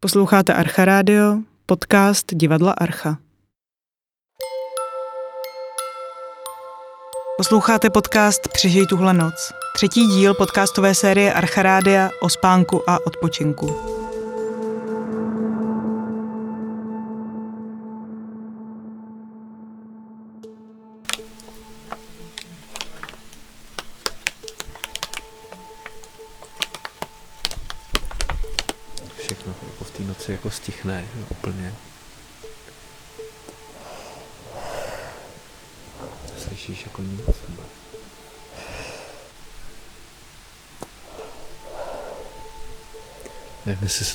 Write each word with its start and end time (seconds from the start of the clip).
Posloucháte 0.00 0.54
Archa 0.54 0.84
Radio, 0.84 1.38
podcast 1.66 2.26
divadla 2.32 2.72
Archa. 2.72 3.18
Posloucháte 7.36 7.90
podcast 7.90 8.48
Přežij 8.48 8.86
tuhle 8.86 9.14
noc. 9.14 9.52
Třetí 9.74 10.06
díl 10.06 10.34
podcastové 10.34 10.94
série 10.94 11.32
Archa 11.32 11.62
Rádia 11.62 12.10
o 12.22 12.28
spánku 12.28 12.90
a 12.90 13.06
odpočinku. 13.06 13.97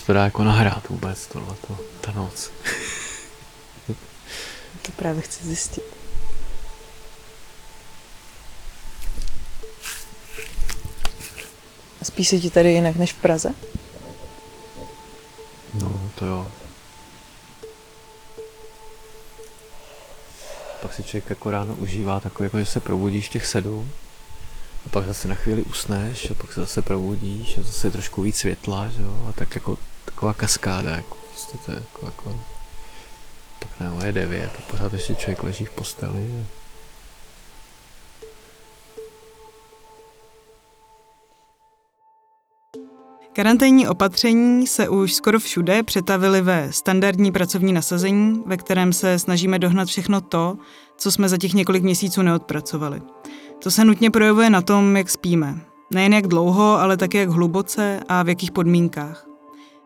Se 0.03 0.07
to 0.07 0.13
dá 0.13 0.23
jako 0.23 0.43
nahrát 0.43 0.89
vůbec 0.89 1.27
tohleto, 1.27 1.77
ta 2.01 2.11
noc. 2.11 2.51
to 4.81 4.91
právě 4.95 5.21
chci 5.21 5.43
zjistit. 5.43 5.83
A 12.01 12.05
spíš 12.05 12.27
se 12.27 12.39
ti 12.39 12.49
tady 12.49 12.71
jinak 12.71 12.95
než 12.95 13.13
v 13.13 13.21
Praze? 13.21 13.49
No, 15.73 16.09
to 16.15 16.25
jo. 16.25 16.47
Pak 20.81 20.93
si 20.93 21.03
člověk 21.03 21.29
jako 21.29 21.51
ráno 21.51 21.75
užívá 21.75 22.19
takový, 22.19 22.45
jako 22.45 22.59
že 22.59 22.65
se 22.65 22.79
probudíš 22.79 23.29
těch 23.29 23.45
sedm 23.45 23.91
a 24.85 24.89
pak 24.89 25.05
zase 25.05 25.27
na 25.27 25.35
chvíli 25.35 25.63
usneš 25.63 26.31
a 26.31 26.33
pak 26.33 26.53
se 26.53 26.59
zase 26.59 26.81
probudíš 26.81 27.57
a 27.57 27.61
zase 27.61 27.91
trošku 27.91 28.21
víc 28.21 28.37
světla, 28.37 28.87
že 28.87 29.01
jo, 29.01 29.25
a 29.29 29.31
tak 29.31 29.55
jako 29.55 29.77
taková 30.23 30.33
kaskáda, 30.33 30.89
jako 30.89 31.17
prostě 31.29 31.57
to 31.65 31.71
je 31.71 31.77
jako, 31.77 32.05
jako 32.05 32.39
pak 33.59 33.69
ne, 33.79 34.05
je 34.05 34.11
devět 34.11 34.51
a 34.57 34.71
pořád 34.71 34.93
ještě 34.93 35.15
člověk 35.15 35.43
leží 35.43 35.65
v 35.65 35.69
posteli. 35.71 36.45
Karanténní 43.33 43.87
opatření 43.87 44.67
se 44.67 44.89
už 44.89 45.13
skoro 45.13 45.39
všude 45.39 45.83
přetavily 45.83 46.41
ve 46.41 46.73
standardní 46.73 47.31
pracovní 47.31 47.73
nasazení, 47.73 48.43
ve 48.45 48.57
kterém 48.57 48.93
se 48.93 49.19
snažíme 49.19 49.59
dohnat 49.59 49.87
všechno 49.87 50.21
to, 50.21 50.57
co 50.97 51.11
jsme 51.11 51.29
za 51.29 51.37
těch 51.37 51.53
několik 51.53 51.83
měsíců 51.83 52.21
neodpracovali. 52.21 53.01
To 53.63 53.71
se 53.71 53.85
nutně 53.85 54.11
projevuje 54.11 54.49
na 54.49 54.61
tom, 54.61 54.97
jak 54.97 55.09
spíme. 55.09 55.61
Nejen 55.91 56.13
jak 56.13 56.27
dlouho, 56.27 56.79
ale 56.79 56.97
také 56.97 57.17
jak 57.17 57.29
hluboce 57.29 57.99
a 58.07 58.23
v 58.23 58.29
jakých 58.29 58.51
podmínkách. 58.51 59.32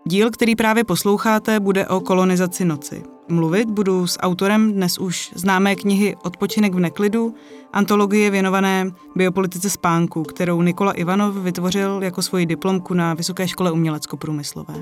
Díl, 0.07 0.31
který 0.31 0.55
právě 0.55 0.83
posloucháte, 0.83 1.59
bude 1.59 1.87
o 1.87 1.99
kolonizaci 1.99 2.65
noci. 2.65 3.03
Mluvit 3.29 3.69
budu 3.69 4.07
s 4.07 4.19
autorem 4.19 4.73
dnes 4.73 4.97
už 4.97 5.31
známé 5.35 5.75
knihy 5.75 6.15
Odpočinek 6.23 6.73
v 6.73 6.79
neklidu, 6.79 7.35
antologie 7.73 8.31
věnované 8.31 8.91
biopolitice 9.15 9.69
spánku, 9.69 10.23
kterou 10.23 10.61
Nikola 10.61 10.91
Ivanov 10.91 11.35
vytvořil 11.35 11.99
jako 12.03 12.21
svoji 12.21 12.45
diplomku 12.45 12.93
na 12.93 13.13
Vysoké 13.13 13.47
škole 13.47 13.71
umělecko-průmyslové. 13.71 14.73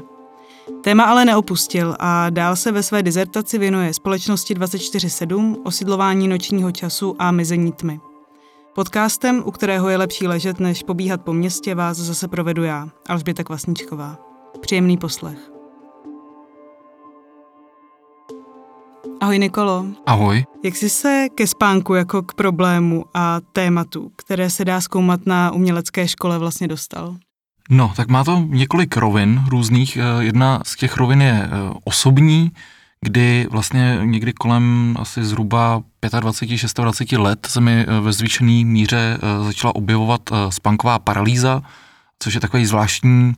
Téma 0.84 1.04
ale 1.04 1.26
neopustil 1.26 1.96
a 2.00 2.30
dál 2.30 2.56
se 2.56 2.72
ve 2.72 2.84
své 2.84 3.04
dizertaci 3.04 3.58
věnuje 3.58 3.94
společnosti 3.94 4.56
24-7, 4.56 5.56
osidlování 5.64 6.28
nočního 6.28 6.72
času 6.72 7.16
a 7.20 7.32
mizení 7.32 7.72
tmy. 7.72 8.00
Podcastem, 8.76 9.44
u 9.46 9.52
kterého 9.52 9.90
je 9.90 9.98
lepší 9.98 10.28
ležet, 10.28 10.60
než 10.60 10.84
pobíhat 10.84 11.22
po 11.22 11.34
městě, 11.34 11.76
vás 11.76 11.98
zase 11.98 12.28
provedu 12.28 12.64
já, 12.64 12.88
Alžběta 13.08 13.44
Kvasničková. 13.44 14.35
Příjemný 14.62 14.98
poslech. 14.98 15.38
Ahoj 19.22 19.40
Nikolo. 19.40 19.86
Ahoj. 20.06 20.46
Jak 20.64 20.76
jsi 20.76 20.90
se 20.90 21.28
ke 21.36 21.48
spánku 21.48 21.94
jako 21.94 22.22
k 22.22 22.34
problému 22.34 23.06
a 23.14 23.40
tématu, 23.52 24.12
které 24.16 24.50
se 24.50 24.66
dá 24.66 24.82
zkoumat 24.82 25.26
na 25.26 25.52
umělecké 25.52 26.08
škole 26.08 26.38
vlastně 26.38 26.68
dostal? 26.68 27.16
No, 27.70 27.94
tak 27.96 28.08
má 28.08 28.24
to 28.24 28.46
několik 28.50 28.98
rovin 28.98 29.42
různých. 29.48 29.98
Eh, 29.98 30.24
jedna 30.24 30.62
z 30.66 30.76
těch 30.76 30.98
rovin 30.98 31.22
je 31.22 31.42
eh, 31.44 31.50
osobní, 31.84 32.52
kdy 33.02 33.48
vlastně 33.52 34.00
někdy 34.04 34.34
kolem 34.34 34.96
asi 35.00 35.24
zhruba 35.24 35.84
25-26 36.02 37.22
let 37.22 37.48
se 37.50 37.62
mi 37.62 37.86
eh, 37.88 38.00
ve 38.00 38.14
zvýšené 38.14 38.66
míře 38.66 39.18
začala 39.44 39.76
objevovat 39.76 40.22
spánková 40.50 41.00
paralýza, 41.00 41.62
což 42.20 42.34
je 42.34 42.40
takový 42.40 42.66
zvláštní 42.66 43.34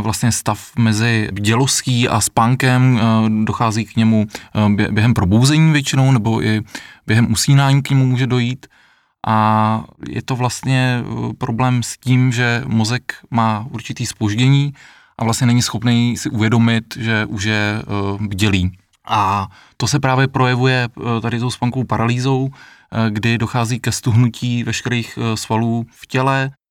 vlastně 0.00 0.32
stav 0.32 0.70
mezi 0.78 1.28
bdělostí 1.32 2.08
a 2.08 2.20
spánkem, 2.20 3.00
eh, 3.00 3.44
dochází 3.44 3.84
k 3.84 3.96
němu 3.96 4.26
eh, 4.54 4.90
během 4.92 5.14
probouzení 5.14 5.72
většinou, 5.72 6.12
nebo 6.12 6.42
i 6.42 6.62
během 7.06 7.32
usínání 7.32 7.82
k 7.82 7.90
němu 7.90 8.06
může 8.06 8.26
dojít. 8.26 8.66
A 9.26 9.84
je 10.08 10.22
to 10.22 10.36
vlastně 10.36 11.02
problém 11.38 11.82
s 11.82 11.96
tím, 11.96 12.32
že 12.32 12.62
mozek 12.66 13.14
má 13.30 13.66
určitý 13.70 14.06
spoždění 14.06 14.72
a 15.18 15.24
vlastně 15.24 15.46
není 15.46 15.62
schopný 15.62 16.16
si 16.16 16.30
uvědomit, 16.30 16.96
že 16.98 17.26
už 17.26 17.44
je 17.44 17.82
bdělý. 18.20 18.72
A 19.08 19.48
to 19.76 19.86
se 19.86 20.00
právě 20.00 20.28
projevuje 20.28 20.88
tady 21.22 21.40
tou 21.40 21.50
spánkovou 21.50 21.84
paralýzou, 21.84 22.50
kdy 23.10 23.38
dochází 23.38 23.80
ke 23.80 23.92
stuhnutí 23.92 24.64
veškerých 24.64 25.18
svalů 25.34 25.86
v 25.90 26.06
těle, 26.06 26.50
Eh, 26.50 26.63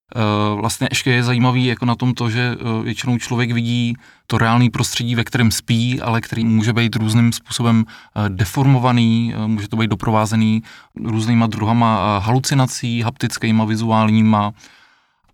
vlastně 0.56 0.88
ještě 0.92 1.12
je 1.12 1.24
zajímavý 1.24 1.66
jako 1.66 1.86
na 1.86 1.96
tom 1.96 2.14
to, 2.14 2.30
že 2.30 2.56
eh, 2.60 2.84
většinou 2.84 3.18
člověk 3.18 3.52
vidí 3.52 3.96
to 4.28 4.38
reálné 4.38 4.70
prostředí, 4.70 5.16
ve 5.16 5.24
kterém 5.24 5.52
spí, 5.52 6.02
ale 6.02 6.22
který 6.22 6.46
může 6.46 6.74
být 6.74 6.96
různým 6.96 7.34
způsobem 7.34 7.86
eh, 7.88 8.30
deformovaný, 8.30 9.34
může 9.48 9.68
to 9.68 9.78
být 9.78 9.90
doprovázený 9.90 10.64
různýma 11.04 11.48
druhama 11.48 12.20
halucinací, 12.20 13.02
haptickýma, 13.02 13.66
vizuálníma. 13.66 14.52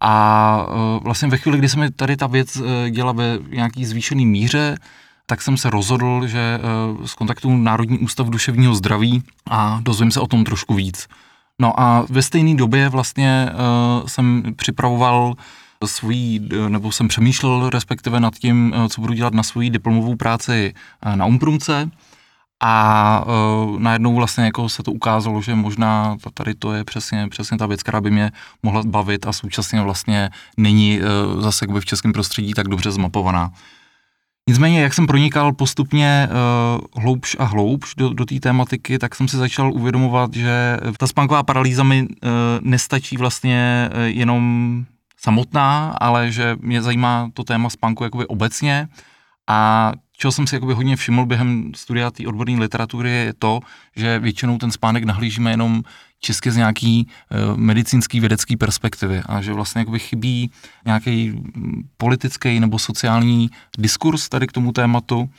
A 0.01 0.65
vlastně 1.03 1.27
ve 1.27 1.37
chvíli, 1.37 1.57
kdy 1.57 1.69
se 1.69 1.79
mi 1.79 1.91
tady 1.91 2.17
ta 2.17 2.27
věc 2.27 2.61
děla 2.89 3.11
ve 3.11 3.39
nějaký 3.49 3.85
zvýšený 3.85 4.25
míře, 4.25 4.77
tak 5.25 5.41
jsem 5.41 5.57
se 5.57 5.69
rozhodl, 5.69 6.27
že 6.27 6.59
kontaktu 7.17 7.57
Národní 7.57 7.99
ústav 7.99 8.29
duševního 8.29 8.75
zdraví 8.75 9.23
a 9.49 9.79
dozvím 9.83 10.11
se 10.11 10.19
o 10.19 10.27
tom 10.27 10.43
trošku 10.43 10.73
víc. 10.73 11.07
No 11.59 11.79
a 11.79 12.05
ve 12.09 12.21
stejné 12.21 12.55
době 12.55 12.89
vlastně 12.89 13.49
uh, 13.51 14.07
jsem 14.07 14.43
připravoval 14.55 15.33
svůj, 15.85 16.39
nebo 16.67 16.91
jsem 16.91 17.07
přemýšlel 17.07 17.69
respektive 17.69 18.19
nad 18.19 18.35
tím, 18.35 18.73
uh, 18.75 18.87
co 18.87 19.01
budu 19.01 19.13
dělat 19.13 19.33
na 19.33 19.43
svoji 19.43 19.69
diplomovou 19.69 20.15
práci 20.15 20.73
na 21.15 21.25
Umprumce. 21.25 21.89
A 22.63 23.23
uh, 23.25 23.79
najednou 23.79 24.15
vlastně 24.15 24.43
jako 24.43 24.69
se 24.69 24.83
to 24.83 24.91
ukázalo, 24.91 25.41
že 25.41 25.55
možná 25.55 26.17
tady 26.33 26.55
to 26.55 26.73
je 26.73 26.83
přesně, 26.83 27.27
přesně 27.29 27.57
ta 27.57 27.65
věc, 27.65 27.83
která 27.83 28.01
by 28.01 28.11
mě 28.11 28.31
mohla 28.63 28.83
bavit 28.83 29.27
a 29.27 29.33
současně 29.33 29.81
vlastně 29.81 30.29
není 30.57 30.99
uh, 30.99 31.41
zase 31.41 31.65
v 31.79 31.85
českém 31.85 32.13
prostředí 32.13 32.53
tak 32.53 32.67
dobře 32.67 32.91
zmapovaná. 32.91 33.51
Nicméně, 34.49 34.81
jak 34.81 34.93
jsem 34.93 35.07
pronikal 35.07 35.53
postupně 35.53 36.29
uh, 36.31 37.03
hloubš 37.03 37.35
a 37.39 37.43
hloubš 37.43 37.95
do, 37.95 38.13
do 38.13 38.25
té 38.25 38.39
tématiky, 38.39 38.99
tak 38.99 39.15
jsem 39.15 39.27
si 39.27 39.37
začal 39.37 39.73
uvědomovat, 39.73 40.33
že 40.33 40.77
ta 40.97 41.07
spánková 41.07 41.43
paralýza 41.43 41.83
mi 41.83 42.01
uh, 42.01 42.07
nestačí 42.61 43.17
vlastně 43.17 43.89
uh, 43.93 44.01
jenom 44.01 44.85
samotná, 45.21 45.95
ale 46.01 46.31
že 46.31 46.57
mě 46.61 46.81
zajímá 46.81 47.29
to 47.33 47.43
téma 47.43 47.69
spánku 47.69 48.03
jakoby 48.03 48.25
obecně. 48.25 48.87
A 49.47 49.91
čeho 50.19 50.31
jsem 50.31 50.47
si 50.47 50.55
jakoby 50.55 50.73
hodně 50.73 50.95
všiml 50.95 51.25
během 51.25 51.71
studia 51.75 52.11
té 52.11 52.27
odborné 52.27 52.59
literatury 52.59 53.11
je 53.11 53.33
to, 53.33 53.59
že 53.95 54.19
většinou 54.19 54.57
ten 54.57 54.71
spánek 54.71 55.03
nahlížíme 55.03 55.51
jenom 55.51 55.83
čistě 56.19 56.51
z 56.51 56.57
nějaký 56.57 57.07
uh, 57.07 57.57
medicínský 57.57 58.19
vědecký 58.19 58.57
perspektivy 58.57 59.21
a 59.25 59.41
že 59.41 59.53
vlastně 59.53 59.79
jakoby 59.79 59.99
chybí 59.99 60.51
nějaký 60.85 61.41
politický 61.97 62.59
nebo 62.59 62.79
sociální 62.79 63.49
diskurs 63.77 64.29
tady 64.29 64.47
k 64.47 64.51
tomu 64.51 64.71
tématu, 64.71 65.29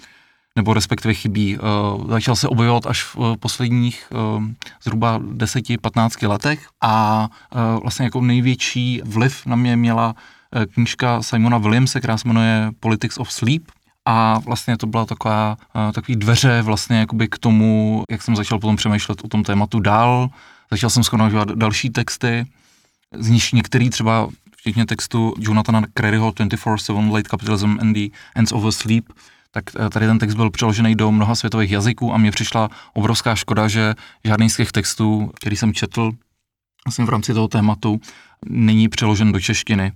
nebo 0.57 0.75
respektive 0.75 1.15
chybí. 1.15 1.59
Uh, 1.59 2.11
začal 2.11 2.37
se 2.37 2.49
objevovat 2.49 2.87
až 2.87 3.03
v 3.03 3.17
uh, 3.17 3.37
posledních 3.37 4.13
uh, 4.13 4.45
zhruba 4.83 5.19
10-15 5.19 6.29
letech 6.29 6.69
a 6.81 7.29
vlastně 7.83 8.05
jako 8.05 8.21
největší 8.21 9.03
vliv 9.05 9.47
na 9.47 9.57
mě 9.57 9.77
měla 9.77 10.15
knížka 10.75 11.23
Simona 11.23 11.59
Williamse, 11.59 11.99
která 11.99 12.19
se 12.19 12.29
jmenuje 12.29 12.71
Politics 12.81 13.19
of 13.19 13.33
Sleep, 13.33 13.63
a 14.09 14.39
vlastně 14.39 14.77
to 14.77 14.87
byla 14.87 15.07
taková, 15.07 15.57
takový 15.95 16.17
dveře 16.17 16.63
vlastně 16.63 16.99
jakoby 16.99 17.29
k 17.29 17.39
tomu, 17.39 18.03
jak 18.11 18.23
jsem 18.23 18.37
začal 18.37 18.59
potom 18.59 18.77
přemýšlet 18.77 19.25
o 19.25 19.29
tom 19.29 19.43
tématu 19.43 19.81
dál, 19.81 20.31
Začal 20.71 20.91
jsem 20.91 21.05
schromažďovat 21.05 21.49
další 21.49 21.91
texty, 21.91 22.47
z 23.19 23.29
nich 23.29 23.53
některý 23.53 23.91
třeba 23.91 24.29
včetně 24.57 24.87
textu 24.87 25.35
Jonathana 25.39 25.83
Creryho 25.95 26.31
24-7 26.31 27.13
Late 27.13 27.29
Capitalism 27.31 27.77
and 27.81 27.93
the 27.93 28.09
Ends 28.35 28.53
of 28.53 28.75
Sleep, 28.75 29.05
tak 29.51 29.65
eh, 29.87 29.91
tady 29.91 30.07
ten 30.07 30.19
text 30.19 30.35
byl 30.35 30.51
přeložený 30.51 30.95
do 30.95 31.13
mnoha 31.13 31.35
světových 31.35 31.71
jazyků 31.71 32.15
a 32.15 32.19
mě 32.19 32.31
přišla 32.31 32.69
obrovská 32.93 33.35
škoda, 33.35 33.69
že 33.69 33.95
žádný 34.25 34.51
z 34.51 34.57
těch 34.57 34.73
textů, 34.73 35.31
který 35.35 35.57
jsem 35.57 35.75
četl 35.75 36.13
vlastně 36.87 37.05
v 37.05 37.09
rámci 37.09 37.35
toho 37.35 37.49
tématu, 37.49 38.01
není 38.47 38.89
přeložen 38.89 39.33
do 39.33 39.41
češtiny. 39.41 39.93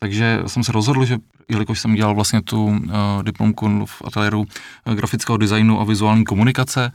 Takže 0.00 0.38
jsem 0.46 0.64
se 0.64 0.72
rozhodl, 0.72 1.04
že 1.04 1.18
jelikož 1.50 1.80
jsem 1.80 1.94
dělal 1.94 2.14
vlastně 2.14 2.42
tu 2.42 2.64
uh, 2.64 2.76
diplomku 3.22 3.86
v 3.86 4.02
ateliéru 4.04 4.40
uh, 4.40 4.94
grafického 4.94 5.36
designu 5.36 5.80
a 5.80 5.84
vizuální 5.84 6.24
komunikace, 6.24 6.92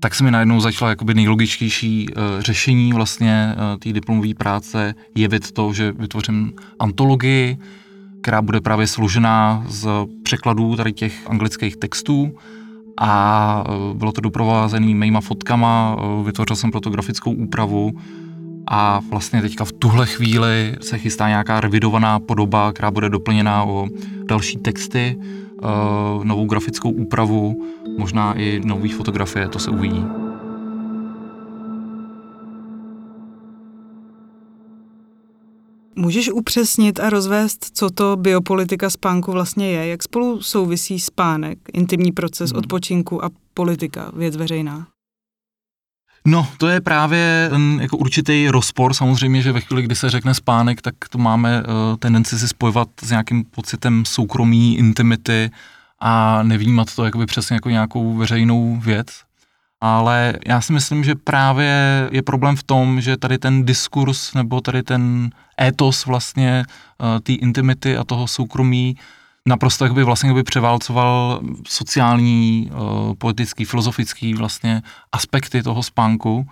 tak 0.00 0.14
se 0.14 0.24
mi 0.24 0.30
najednou 0.30 0.60
začala 0.60 0.90
jakoby 0.90 1.14
nejlogičtější 1.14 2.08
uh, 2.08 2.22
řešení 2.40 2.92
vlastně 2.92 3.54
uh, 3.54 3.78
té 3.78 3.92
diplomové 3.92 4.34
práce 4.34 4.94
jevit 5.14 5.52
to, 5.52 5.72
že 5.72 5.92
vytvořím 5.92 6.52
antologii, 6.78 7.58
která 8.22 8.42
bude 8.42 8.60
právě 8.60 8.86
složená 8.86 9.64
z 9.68 9.88
překladů 10.22 10.76
tady 10.76 10.92
těch 10.92 11.30
anglických 11.30 11.76
textů 11.76 12.38
a 13.00 13.64
bylo 13.94 14.12
to 14.12 14.20
doprovázené 14.20 14.94
mýma 14.94 15.20
fotkama, 15.20 15.96
vytvořil 16.24 16.56
jsem 16.56 16.70
proto 16.70 16.90
grafickou 16.90 17.32
úpravu 17.32 17.92
a 18.66 19.00
vlastně 19.10 19.42
teďka 19.42 19.64
v 19.64 19.72
tuhle 19.72 20.06
chvíli 20.06 20.76
se 20.80 20.98
chystá 20.98 21.28
nějaká 21.28 21.60
revidovaná 21.60 22.20
podoba, 22.20 22.72
která 22.72 22.90
bude 22.90 23.08
doplněná 23.08 23.64
o 23.64 23.88
další 24.24 24.56
texty, 24.56 25.18
novou 26.22 26.46
grafickou 26.46 26.90
úpravu, 26.90 27.66
možná 27.98 28.34
i 28.34 28.60
nové 28.64 28.88
fotografie, 28.88 29.48
to 29.48 29.58
se 29.58 29.70
uvidí. 29.70 30.04
Můžeš 35.96 36.30
upřesnit 36.30 37.00
a 37.00 37.10
rozvést, 37.10 37.66
co 37.72 37.90
to 37.90 38.16
biopolitika 38.16 38.90
spánku 38.90 39.32
vlastně 39.32 39.70
je? 39.70 39.86
Jak 39.86 40.02
spolu 40.02 40.42
souvisí 40.42 41.00
spánek, 41.00 41.58
intimní 41.72 42.12
proces 42.12 42.50
hmm. 42.50 42.58
odpočinku 42.58 43.24
a 43.24 43.30
politika, 43.54 44.12
věc 44.16 44.36
veřejná? 44.36 44.86
No, 46.24 46.48
to 46.58 46.68
je 46.68 46.80
právě 46.80 47.50
jako 47.80 47.96
určitý 47.96 48.48
rozpor. 48.48 48.94
Samozřejmě, 48.94 49.42
že 49.42 49.52
ve 49.52 49.60
chvíli, 49.60 49.82
kdy 49.82 49.94
se 49.94 50.10
řekne 50.10 50.34
spánek, 50.34 50.82
tak 50.82 50.94
to 51.10 51.18
máme 51.18 51.62
uh, 51.62 51.96
tendenci 51.98 52.38
si 52.38 52.48
spojovat 52.48 52.88
s 53.02 53.10
nějakým 53.10 53.44
pocitem 53.44 54.04
soukromí, 54.04 54.78
intimity 54.78 55.50
a 56.00 56.42
nevnímat 56.42 56.94
to 56.94 57.04
jakoby 57.04 57.26
přesně 57.26 57.54
jako 57.54 57.70
nějakou 57.70 58.16
veřejnou 58.16 58.76
věc 58.76 59.06
ale 59.80 60.34
já 60.46 60.60
si 60.60 60.72
myslím, 60.72 61.04
že 61.04 61.14
právě 61.14 62.08
je 62.12 62.22
problém 62.22 62.56
v 62.56 62.62
tom, 62.62 63.00
že 63.00 63.16
tady 63.16 63.38
ten 63.38 63.64
diskurs 63.64 64.34
nebo 64.34 64.60
tady 64.60 64.82
ten 64.82 65.30
étos 65.60 66.06
vlastně 66.06 66.64
uh, 66.66 67.20
té 67.20 67.32
intimity 67.32 67.96
a 67.96 68.04
toho 68.04 68.28
soukromí 68.28 68.96
naprosto 69.48 69.84
jakoby 69.84 70.04
vlastně 70.04 70.28
jakoby 70.28 70.42
převálcoval 70.42 71.40
sociální, 71.68 72.70
uh, 72.72 73.14
politický, 73.14 73.64
filozofický 73.64 74.34
vlastně 74.34 74.82
aspekty 75.12 75.62
toho 75.62 75.82
spánku. 75.82 76.46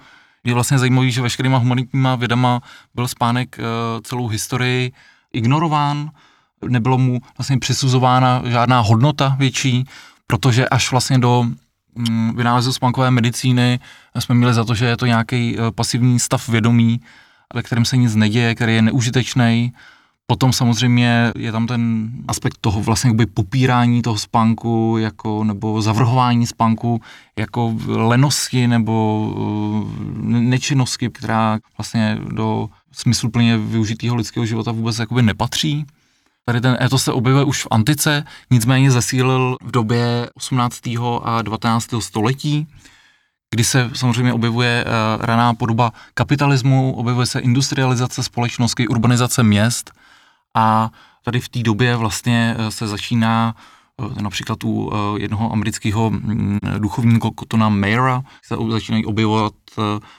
Je 0.45 0.55
vlastně 0.55 0.79
zajímavý, 0.79 1.13
že 1.13 1.23
veškerýma 1.23 1.59
humanitníma 1.59 2.17
vědama 2.17 2.63
byl 2.95 3.09
spánek 3.09 3.59
uh, 3.59 3.65
celou 4.03 4.29
historii 4.29 4.93
ignorován, 5.33 6.11
nebylo 6.69 6.99
mu 6.99 7.21
vlastně 7.39 7.59
přisuzována 7.59 8.43
žádná 8.45 8.81
hodnota 8.81 9.37
větší, 9.39 9.85
protože 10.27 10.69
až 10.69 10.91
vlastně 10.91 11.19
do 11.19 11.47
Mm, 11.99 12.37
vynálezu 12.37 12.73
spánkové 12.73 13.11
medicíny 13.11 13.81
jsme 14.19 14.35
měli 14.35 14.55
za 14.55 14.65
to, 14.65 14.75
že 14.75 14.87
je 14.87 14.97
to 14.97 15.07
nějaký 15.07 15.57
eh, 15.59 15.71
pasivní 15.71 16.21
stav 16.21 16.49
vědomí, 16.49 17.01
ve 17.55 17.63
kterém 17.63 17.85
se 17.85 17.97
nic 17.97 18.15
neděje, 18.15 18.55
který 18.55 18.75
je 18.75 18.83
neužitečný. 18.83 19.73
Potom 20.31 20.53
samozřejmě 20.53 21.33
je 21.37 21.53
tam 21.53 21.67
ten 21.67 22.11
aspekt 22.29 22.59
toho 22.61 22.81
vlastně 22.83 23.09
jakoby 23.09 23.27
popírání 23.27 24.03
toho 24.03 24.19
spánku 24.19 24.97
jako, 24.99 25.45
nebo 25.45 25.83
zavrhování 25.83 26.47
spánku 26.47 27.01
jako 27.39 27.75
lenosti 27.87 28.69
nebo 28.69 29.29
eh, 29.37 30.41
nečinnosti, 30.41 31.11
která 31.11 31.59
vlastně 31.79 32.19
do 32.33 32.69
smysluplně 32.93 33.59
využitého 33.59 34.17
lidského 34.17 34.47
života 34.47 34.73
vůbec 34.73 34.99
jakoby 34.99 35.23
nepatří. 35.23 35.87
Tady 36.45 36.61
ten 36.61 36.77
etos 36.81 37.05
se 37.05 37.13
objevuje 37.13 37.45
už 37.45 37.65
v 37.65 37.69
antice, 37.71 38.25
nicméně 38.51 38.91
zesílil 38.91 39.57
v 39.63 39.71
době 39.71 40.31
18. 40.35 40.81
a 41.23 41.43
19. 41.43 41.89
století, 41.99 42.67
kdy 43.51 43.65
se 43.65 43.91
samozřejmě 43.95 44.33
objevuje 44.33 44.85
uh, 44.85 45.25
raná 45.25 45.55
podoba 45.55 45.93
kapitalismu, 46.15 46.95
objevuje 46.97 47.27
se 47.27 47.41
industrializace 47.41 48.23
společnosti, 48.23 48.89
urbanizace 48.89 49.43
měst 49.43 49.93
a 50.59 50.91
tady 51.25 51.41
v 51.41 51.49
té 51.49 51.63
době 51.63 51.97
vlastně 51.97 52.57
uh, 52.59 52.69
se 52.69 52.89
začíná 52.89 53.55
uh, 53.97 54.23
například 54.23 54.65
u 54.65 54.93
jednoho 55.17 55.53
amerického 55.53 56.07
um, 56.07 56.59
duchovníka 56.79 57.29
Cotona 57.39 57.69
Mayera 57.69 58.23
se 58.43 58.57
začínají 58.71 59.07
objevovat 59.07 59.55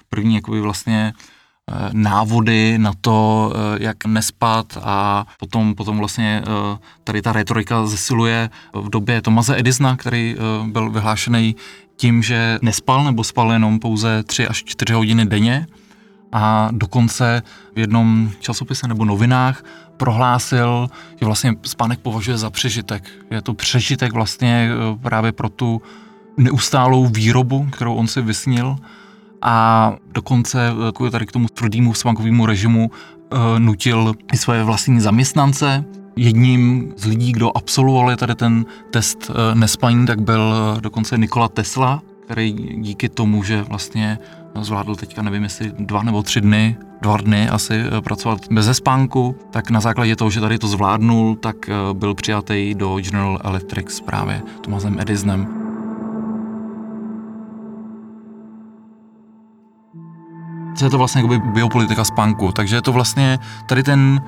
první 0.10 0.36
jakoby 0.36 0.62
vlastně 0.62 1.14
Eh, 1.72 1.90
návody 1.94 2.78
na 2.78 2.92
to, 3.02 3.52
eh, 3.54 3.84
jak 3.84 4.06
nespat 4.06 4.78
a 4.82 5.26
potom, 5.40 5.76
potom 5.76 5.98
vlastně 5.98 6.42
eh, 6.42 6.78
tady 7.04 7.22
ta 7.22 7.34
retorika 7.34 7.86
zesiluje 7.86 8.50
v 8.74 8.90
době 8.90 9.22
Tomaze 9.22 9.60
Edisona, 9.60 9.98
který 9.98 10.36
byl 10.66 10.90
vyhlášený 10.90 11.56
tím, 11.96 12.24
že 12.24 12.60
nespal 12.62 13.04
nebo 13.04 13.24
spal 13.24 13.52
jenom 13.52 13.80
pouze 13.80 14.24
3 14.24 14.48
až 14.48 14.64
4 14.64 14.94
hodiny 14.94 15.26
denně 15.26 15.68
a 16.32 16.70
dokonce 16.72 17.42
v 17.76 17.80
jednom 17.80 18.32
časopise 18.40 18.88
nebo 18.88 19.06
novinách 19.06 19.64
prohlásil, 19.98 20.90
že 21.20 21.26
vlastně 21.26 21.56
spánek 21.64 22.00
považuje 22.00 22.38
za 22.38 22.50
přežitek. 22.50 23.10
Je 23.32 23.42
to 23.42 23.54
přežitek 23.54 24.14
vlastně 24.14 24.70
právě 25.02 25.32
pro 25.32 25.50
tu 25.50 25.82
neustálou 26.38 27.08
výrobu, 27.08 27.68
kterou 27.72 27.96
on 27.96 28.08
si 28.08 28.22
vysnil 28.22 28.76
a 29.42 29.96
dokonce 30.12 30.74
jako 30.86 31.10
tady 31.10 31.26
k 31.26 31.32
tomu 31.32 31.48
tvrdému 31.48 31.94
svankovému 31.94 32.46
režimu 32.46 32.92
e, 32.92 33.60
nutil 33.60 34.14
i 34.34 34.38
své 34.38 34.64
vlastní 34.64 35.00
zaměstnance. 35.00 35.86
Jedním 36.16 36.94
z 36.98 37.06
lidí, 37.06 37.32
kdo 37.32 37.58
absolvovali 37.58 38.16
tady 38.16 38.36
ten 38.36 38.66
test 38.92 39.32
nespaní, 39.54 40.06
tak 40.06 40.22
byl 40.22 40.54
dokonce 40.82 41.18
Nikola 41.18 41.48
Tesla, 41.48 42.02
který 42.26 42.52
díky 42.78 43.10
tomu, 43.10 43.44
že 43.44 43.64
vlastně 43.64 44.20
zvládl 44.62 44.96
teďka, 44.96 45.22
nevím 45.22 45.44
jestli 45.44 45.72
dva 45.80 46.04
nebo 46.04 46.24
tři 46.24 46.42
dny, 46.42 46.78
dva 47.02 47.18
dny 47.18 47.50
asi 47.50 47.84
pracovat 48.04 48.40
bez 48.52 48.78
spánku, 48.78 49.36
tak 49.52 49.70
na 49.70 49.80
základě 49.80 50.16
toho, 50.16 50.30
že 50.30 50.42
tady 50.42 50.58
to 50.58 50.68
zvládnul, 50.68 51.36
tak 51.36 51.56
byl 51.94 52.14
přijatý 52.14 52.76
do 52.76 53.00
General 53.00 53.40
Electric 53.44 54.02
právě 54.02 54.42
Tomasem 54.62 55.00
Edisonem. 55.00 55.60
co 60.80 60.86
je 60.86 60.90
to 60.90 60.98
vlastně 60.98 61.22
jakoby 61.22 61.40
biopolitika 61.40 62.04
spánku. 62.04 62.52
Takže 62.52 62.76
je 62.76 62.82
to 62.82 62.92
vlastně 62.92 63.40
tady 63.66 63.84
ten 63.84 64.22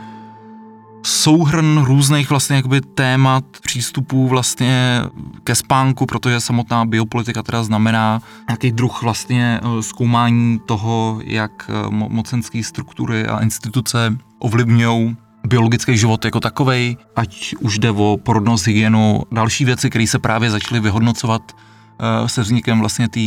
souhrn 1.03 1.84
různých 1.84 2.29
vlastně 2.29 2.55
jakoby 2.55 2.81
témat, 2.81 3.43
přístupů 3.62 4.27
vlastně 4.27 5.01
ke 5.43 5.55
spánku, 5.55 6.05
protože 6.05 6.39
samotná 6.39 6.86
biopolitika 6.86 7.43
teda 7.43 7.63
znamená 7.63 8.22
nějaký 8.50 8.72
druh 8.72 9.01
vlastně 9.01 9.60
eh, 9.63 9.84
zkoumání 9.84 10.60
toho, 10.65 11.20
jak 11.24 11.70
eh, 11.70 11.89
mocenské 11.89 12.63
struktury 12.63 13.27
a 13.27 13.39
instituce 13.39 14.17
ovlivňují 14.39 15.17
biologický 15.48 15.98
život 15.98 16.25
jako 16.25 16.39
takový, 16.39 16.98
ať 17.15 17.55
už 17.60 17.79
jde 17.79 17.91
o 17.91 18.17
porodnost, 18.24 18.67
hygienu, 18.67 19.22
další 19.31 19.65
věci, 19.65 19.89
které 19.89 20.08
se 20.08 20.20
právě 20.20 20.51
začaly 20.51 20.81
vyhodnocovat 20.81 21.41
uh, 21.51 22.27
se 22.27 22.41
vznikem 22.41 22.79
vlastně 22.79 23.10
té 23.10 23.20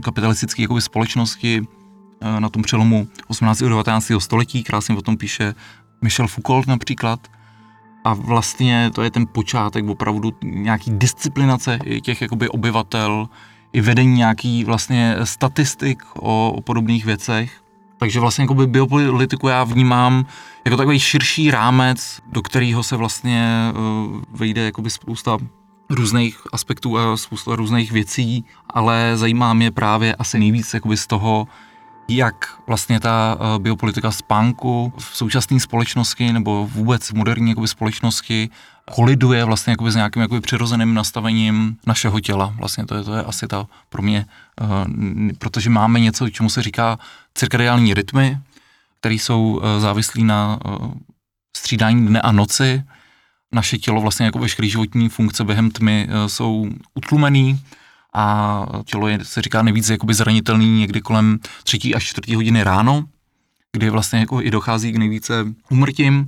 kapitalistické 0.00 0.64
společnosti, 0.78 1.62
Eh, 2.24 2.40
na 2.40 2.48
tom 2.48 2.62
přelomu 2.62 3.08
18. 3.28 3.62
a 3.62 3.68
19. 3.68 4.12
století, 4.18 4.62
krásně 4.62 4.96
o 4.96 5.02
tom 5.02 5.16
píše 5.16 5.54
Michel 6.04 6.28
Foucault 6.28 6.66
například. 6.66 7.28
A 8.04 8.14
vlastně 8.14 8.90
to 8.94 9.02
je 9.02 9.10
ten 9.10 9.26
počátek 9.32 9.88
opravdu 9.88 10.32
nějaký 10.42 10.90
disciplinace 10.90 11.78
těch 12.02 12.22
jakoby 12.22 12.48
obyvatel, 12.48 13.28
i 13.72 13.80
vedení 13.80 14.16
nějaký 14.16 14.64
vlastně 14.64 15.16
statistik 15.24 16.02
o, 16.16 16.52
o 16.52 16.60
podobných 16.60 17.04
věcech. 17.04 17.60
Takže 17.98 18.20
vlastně 18.20 18.42
jakoby 18.42 18.66
biopolitiku 18.66 19.48
já 19.48 19.64
vnímám 19.64 20.26
jako 20.64 20.76
takový 20.76 20.98
širší 20.98 21.50
rámec, 21.50 22.20
do 22.32 22.42
kterého 22.42 22.82
se 22.82 22.96
vlastně 22.96 23.72
uh, 23.72 24.22
vejde 24.30 24.64
jakoby 24.64 24.90
spousta 24.90 25.38
různých 25.90 26.40
aspektů 26.52 26.98
a 26.98 27.16
spousta 27.16 27.56
různých 27.56 27.92
věcí, 27.92 28.44
ale 28.70 29.12
zajímá 29.14 29.54
mě 29.54 29.70
právě 29.70 30.14
asi 30.14 30.38
nejvíc 30.38 30.74
jakoby 30.74 30.96
z 30.96 31.06
toho, 31.06 31.46
jak 32.08 32.58
vlastně 32.66 33.00
ta 33.00 33.38
eh, 33.40 33.58
biopolitika 33.58 34.10
spánku 34.10 34.92
v 34.98 35.16
současné 35.16 35.60
společnosti 35.60 36.32
nebo 36.32 36.66
vůbec 36.66 37.10
v 37.10 37.14
moderní 37.14 37.48
jakoby, 37.48 37.68
společnosti 37.68 38.50
koliduje 38.94 39.44
vlastně 39.44 39.70
jakoby 39.70 39.90
s 39.90 39.94
nějakým 39.94 40.22
jakoby 40.22 40.40
přirozeným 40.40 40.94
nastavením 40.94 41.76
našeho 41.86 42.20
těla. 42.20 42.54
Vlastně 42.58 42.86
to 42.86 42.94
je, 42.94 43.02
to 43.02 43.14
je 43.14 43.22
asi 43.22 43.46
ta 43.46 43.66
pro 43.88 44.02
mě, 44.02 44.26
uh, 44.60 44.68
protože 45.38 45.70
máme 45.70 46.00
něco, 46.00 46.30
čemu 46.30 46.50
se 46.50 46.62
říká 46.62 46.98
cirkadiální 47.34 47.94
rytmy, 47.94 48.38
které 49.00 49.14
jsou 49.14 49.42
uh, 49.42 49.62
závislí 49.78 50.24
na 50.24 50.58
střídání 51.56 52.06
dne 52.06 52.20
a 52.20 52.32
noci, 52.32 52.82
naše 53.52 53.78
tělo, 53.78 54.00
vlastně 54.00 54.26
jako 54.26 54.38
veškeré 54.38 54.68
životní 54.68 55.08
funkce 55.08 55.44
během 55.44 55.70
tmy 55.70 56.08
jsou 56.26 56.68
utlumený 56.94 57.60
a 58.14 58.66
tělo 58.84 59.08
je, 59.08 59.24
se 59.24 59.42
říká, 59.42 59.62
nejvíc 59.62 59.90
jakoby 59.90 60.14
zranitelný 60.14 60.78
někdy 60.78 61.00
kolem 61.00 61.38
třetí 61.64 61.94
až 61.94 62.04
čtvrtí 62.04 62.34
hodiny 62.34 62.62
ráno, 62.62 63.04
kdy 63.72 63.90
vlastně 63.90 64.18
jako 64.18 64.42
i 64.42 64.50
dochází 64.50 64.92
k 64.92 64.96
nejvíce 64.96 65.34
umrtím 65.70 66.26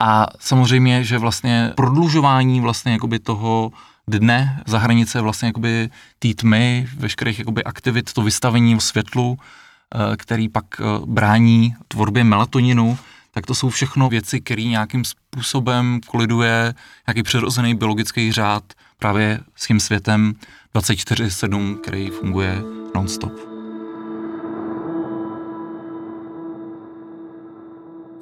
a 0.00 0.26
samozřejmě, 0.38 1.04
že 1.04 1.18
vlastně 1.18 1.72
prodlužování 1.76 2.60
vlastně 2.60 2.92
jakoby 2.92 3.18
toho 3.18 3.72
dne 4.08 4.62
za 4.66 4.78
hranice 4.78 5.20
vlastně 5.20 5.46
jakoby 5.46 5.90
té 6.18 6.34
tmy, 6.34 6.88
veškerých 6.96 7.38
jakoby 7.38 7.64
aktivit, 7.64 8.12
to 8.12 8.22
vystavení 8.22 8.74
v 8.74 8.80
světlu, 8.80 9.38
eh, 9.38 10.16
který 10.16 10.48
pak 10.48 10.64
eh, 10.80 10.84
brání 11.06 11.74
tvorbě 11.88 12.24
melatoninu, 12.24 12.98
tak 13.30 13.46
to 13.46 13.54
jsou 13.54 13.68
všechno 13.68 14.08
věci, 14.08 14.40
které 14.40 14.62
nějakým 14.62 15.04
způsobem 15.04 16.00
koliduje 16.06 16.74
nějaký 17.06 17.22
přirozený 17.22 17.74
biologický 17.74 18.32
řád 18.32 18.64
právě 18.98 19.40
s 19.54 19.66
tím 19.66 19.80
světem 19.80 20.34
24-7, 20.76 21.78
který 21.78 22.10
funguje 22.10 22.62
non-stop. 22.94 23.32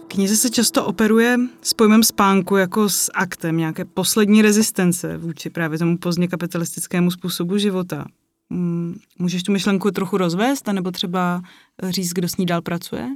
V 0.02 0.06
knize 0.08 0.37
se 0.37 0.50
často 0.50 0.84
operuje 0.84 1.37
s 1.62 1.75
pojmem 1.75 2.02
spánku 2.02 2.56
jako 2.56 2.88
s 2.88 3.11
aktem 3.14 3.56
nějaké 3.56 3.84
poslední 3.84 4.42
rezistence 4.42 5.16
vůči 5.16 5.50
právě 5.50 5.78
tomu 5.78 5.99
pozdně 5.99 6.28
kapitalistickému 6.28 7.11
způsobu 7.11 7.58
života. 7.58 8.04
Mm, 8.50 8.99
můžeš 9.18 9.42
tu 9.42 9.52
myšlenku 9.52 9.90
trochu 9.90 10.16
rozvést, 10.16 10.68
anebo 10.68 10.90
třeba 10.90 11.42
říct, 11.82 12.12
kdo 12.12 12.28
s 12.28 12.37
ní 12.37 12.46
dál 12.46 12.62
pracuje? 12.62 13.08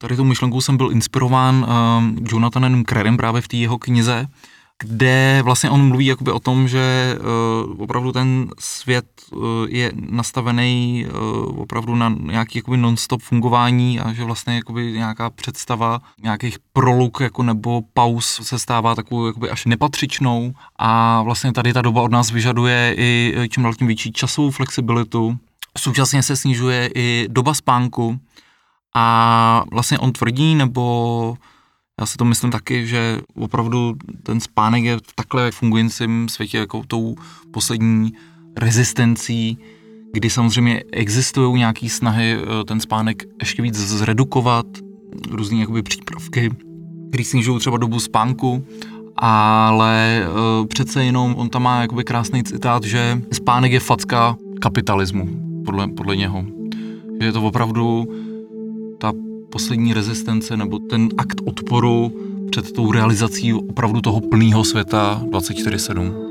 Tady 0.00 0.16
tu 0.16 0.24
myšlenkou 0.24 0.60
jsem 0.60 0.76
byl 0.76 0.92
inspirován 0.92 1.56
uh, 1.56 2.24
Jonathanem 2.32 2.84
Krerem 2.84 3.16
právě 3.16 3.40
v 3.40 3.48
té 3.48 3.56
jeho 3.56 3.78
knize, 3.78 4.26
kde 4.84 5.40
vlastně 5.44 5.70
on 5.70 5.88
mluví 5.88 6.06
jakoby 6.06 6.32
o 6.32 6.38
tom, 6.38 6.68
že 6.68 7.16
uh, 7.68 7.82
opravdu 7.82 8.12
ten 8.12 8.50
svět 8.58 9.06
uh, 9.30 9.42
je 9.68 9.92
nastavený 9.94 11.06
uh, 11.06 11.60
opravdu 11.60 11.94
na 11.94 12.14
nějaký 12.20 12.58
jakoby 12.58 12.76
non-stop 12.76 13.22
fungování 13.22 14.00
a 14.00 14.12
že 14.12 14.24
vlastně 14.24 14.54
jakoby 14.54 14.92
nějaká 14.92 15.30
představa 15.30 16.00
nějakých 16.22 16.56
proluk 16.72 17.20
jako 17.20 17.42
nebo 17.42 17.82
pauz 17.94 18.40
se 18.42 18.58
stává 18.58 18.94
takovou 18.94 19.26
jakoby 19.26 19.50
až 19.50 19.64
nepatřičnou 19.66 20.52
a 20.78 21.22
vlastně 21.22 21.52
tady 21.52 21.72
ta 21.72 21.82
doba 21.82 22.02
od 22.02 22.10
nás 22.10 22.30
vyžaduje 22.30 22.94
i 22.98 23.34
čím 23.50 23.62
dál 23.62 23.74
tím 23.74 23.86
větší 23.86 24.12
časovou 24.12 24.50
flexibilitu. 24.50 25.36
Současně 25.78 26.22
se 26.22 26.36
snižuje 26.36 26.90
i 26.94 27.26
doba 27.28 27.54
spánku 27.54 28.18
a 28.94 29.64
vlastně 29.72 29.98
on 29.98 30.12
tvrdí, 30.12 30.54
nebo 30.54 31.36
já 32.00 32.06
si 32.06 32.16
to 32.16 32.24
myslím 32.24 32.50
taky, 32.50 32.86
že 32.86 33.18
opravdu 33.34 33.96
ten 34.22 34.40
spánek 34.40 34.84
je 34.84 34.96
v 34.96 35.12
takhle 35.14 35.50
fungujícím 35.50 36.28
světě 36.28 36.58
jako 36.58 36.82
tou 36.86 37.14
poslední 37.50 38.12
rezistencí, 38.56 39.58
kdy 40.12 40.30
samozřejmě 40.30 40.82
existují 40.92 41.58
nějaké 41.58 41.88
snahy 41.88 42.36
eh, 42.36 42.64
ten 42.64 42.80
spánek 42.80 43.24
ještě 43.40 43.62
víc 43.62 43.74
zredukovat, 43.74 44.66
různé 45.30 45.58
jakoby 45.58 45.82
přípravky, 45.82 46.50
které 47.08 47.24
snižují 47.24 47.58
třeba 47.58 47.76
dobu 47.76 48.00
spánku, 48.00 48.66
ale 49.16 50.26
uh, 50.60 50.66
přece 50.66 51.04
jenom 51.04 51.34
on 51.34 51.48
tam 51.48 51.62
má 51.62 51.80
jakoby 51.80 52.04
krásný 52.04 52.44
citát, 52.44 52.84
že 52.84 53.20
spánek 53.32 53.72
je 53.72 53.80
facka 53.80 54.36
kapitalismu, 54.60 55.28
podle, 55.64 55.88
podle 55.88 56.16
něho. 56.16 56.44
Že 57.20 57.26
je 57.26 57.32
to 57.32 57.42
opravdu 57.42 58.08
ta 58.98 59.12
poslední 59.52 59.94
rezistence 59.94 60.56
nebo 60.56 60.78
ten 60.78 61.08
akt 61.18 61.40
odporu 61.44 62.12
před 62.50 62.72
tou 62.72 62.92
realizací 62.92 63.52
opravdu 63.52 64.00
toho 64.00 64.20
plného 64.20 64.64
světa 64.64 65.22
24-7. 65.24 66.28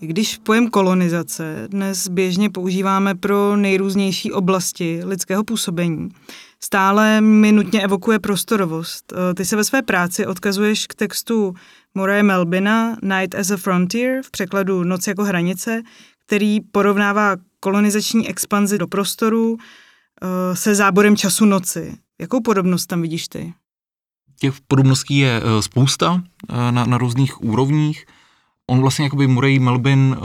Když 0.00 0.36
pojem 0.36 0.70
kolonizace 0.70 1.68
dnes 1.70 2.08
běžně 2.08 2.50
používáme 2.50 3.14
pro 3.14 3.56
nejrůznější 3.56 4.32
oblasti 4.32 5.00
lidského 5.04 5.44
působení, 5.44 6.08
stále 6.60 7.20
mi 7.20 7.52
nutně 7.52 7.82
evokuje 7.82 8.18
prostorovost. 8.18 9.12
Ty 9.36 9.44
se 9.44 9.56
ve 9.56 9.64
své 9.64 9.82
práci 9.82 10.26
odkazuješ 10.26 10.86
k 10.86 10.94
textu 10.94 11.54
Moraje 11.94 12.22
Melbina 12.22 12.96
Night 13.02 13.34
as 13.34 13.50
a 13.50 13.56
Frontier 13.56 14.22
v 14.24 14.30
překladu 14.30 14.84
Noc 14.84 15.06
jako 15.06 15.24
hranice, 15.24 15.82
který 16.26 16.60
porovnává 16.60 17.36
kolonizační 17.60 18.28
expanzi 18.28 18.78
do 18.78 18.86
prostoru 18.86 19.56
eh, 19.56 20.56
se 20.56 20.74
záborem 20.74 21.16
času 21.16 21.44
noci. 21.44 21.94
Jakou 22.20 22.40
podobnost 22.40 22.86
tam 22.86 23.02
vidíš 23.02 23.28
ty? 23.28 23.54
Těch 24.40 24.54
podobností 24.68 25.18
je 25.18 25.42
eh, 25.42 25.62
spousta 25.62 26.22
eh, 26.48 26.72
na, 26.72 26.84
na 26.84 26.98
různých 26.98 27.42
úrovních. 27.42 28.06
On 28.70 28.80
vlastně 28.80 29.04
jakoby 29.04 29.26
Murray 29.26 29.58
Melvin 29.58 30.16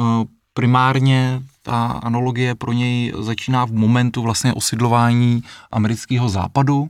primárně 0.53 1.41
ta 1.61 1.85
analogie 1.85 2.55
pro 2.55 2.73
něj 2.73 3.13
začíná 3.19 3.65
v 3.65 3.71
momentu 3.71 4.21
vlastně 4.21 4.53
osidlování 4.53 5.43
amerického 5.71 6.29
západu, 6.29 6.89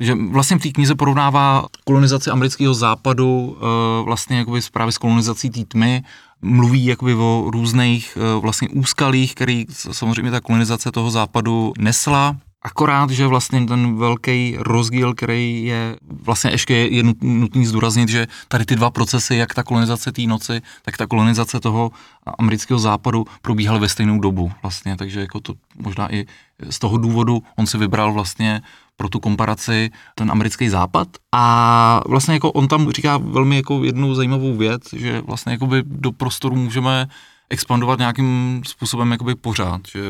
že 0.00 0.14
vlastně 0.14 0.58
v 0.58 0.62
té 0.62 0.68
knize 0.68 0.94
porovnává 0.94 1.66
kolonizaci 1.84 2.30
amerického 2.30 2.74
západu 2.74 3.56
vlastně 4.04 4.38
jakoby 4.38 4.60
právě 4.72 4.92
s 4.92 4.98
kolonizací 4.98 5.50
té 5.50 5.64
tmy 5.64 6.04
mluví 6.42 6.84
jakoby 6.84 7.14
o 7.14 7.44
různých 7.52 8.18
eh, 8.20 8.40
vlastně 8.40 8.68
úskalích, 8.68 9.34
který 9.34 9.66
samozřejmě 9.70 10.30
ta 10.30 10.40
kolonizace 10.40 10.92
toho 10.92 11.10
západu 11.10 11.72
nesla, 11.78 12.36
Akorát, 12.64 13.10
že 13.10 13.26
vlastně 13.26 13.66
ten 13.66 13.96
velký 13.96 14.56
rozdíl, 14.58 15.14
který 15.14 15.64
je 15.64 15.96
vlastně 16.22 16.50
ještě 16.50 16.74
je 16.74 17.02
nutný 17.20 17.66
zdůraznit, 17.66 18.08
že 18.08 18.26
tady 18.48 18.64
ty 18.64 18.76
dva 18.76 18.90
procesy, 18.90 19.36
jak 19.36 19.54
ta 19.54 19.62
kolonizace 19.62 20.12
té 20.12 20.22
noci, 20.22 20.62
tak 20.82 20.96
ta 20.96 21.06
kolonizace 21.06 21.60
toho 21.60 21.90
amerického 22.38 22.78
západu 22.78 23.24
probíhaly 23.42 23.80
ve 23.80 23.88
stejnou 23.88 24.18
dobu 24.18 24.52
vlastně, 24.62 24.96
takže 24.96 25.20
jako 25.20 25.40
to 25.40 25.54
možná 25.76 26.14
i 26.14 26.26
z 26.70 26.78
toho 26.78 26.98
důvodu 26.98 27.42
on 27.56 27.66
si 27.66 27.78
vybral 27.78 28.12
vlastně 28.12 28.62
pro 28.96 29.08
tu 29.08 29.20
komparaci 29.20 29.90
ten 30.14 30.30
americký 30.30 30.68
západ. 30.68 31.08
A 31.32 32.00
vlastně 32.06 32.34
jako 32.34 32.52
on 32.52 32.68
tam 32.68 32.90
říká 32.90 33.16
velmi 33.16 33.56
jako 33.56 33.84
jednu 33.84 34.14
zajímavou 34.14 34.56
věc, 34.56 34.82
že 34.92 35.20
vlastně 35.20 35.52
jakoby 35.52 35.82
do 35.86 36.12
prostoru 36.12 36.56
můžeme 36.56 37.08
expandovat 37.50 37.98
nějakým 37.98 38.62
způsobem 38.66 39.12
jakoby 39.12 39.34
pořád, 39.34 39.80
že 39.88 40.00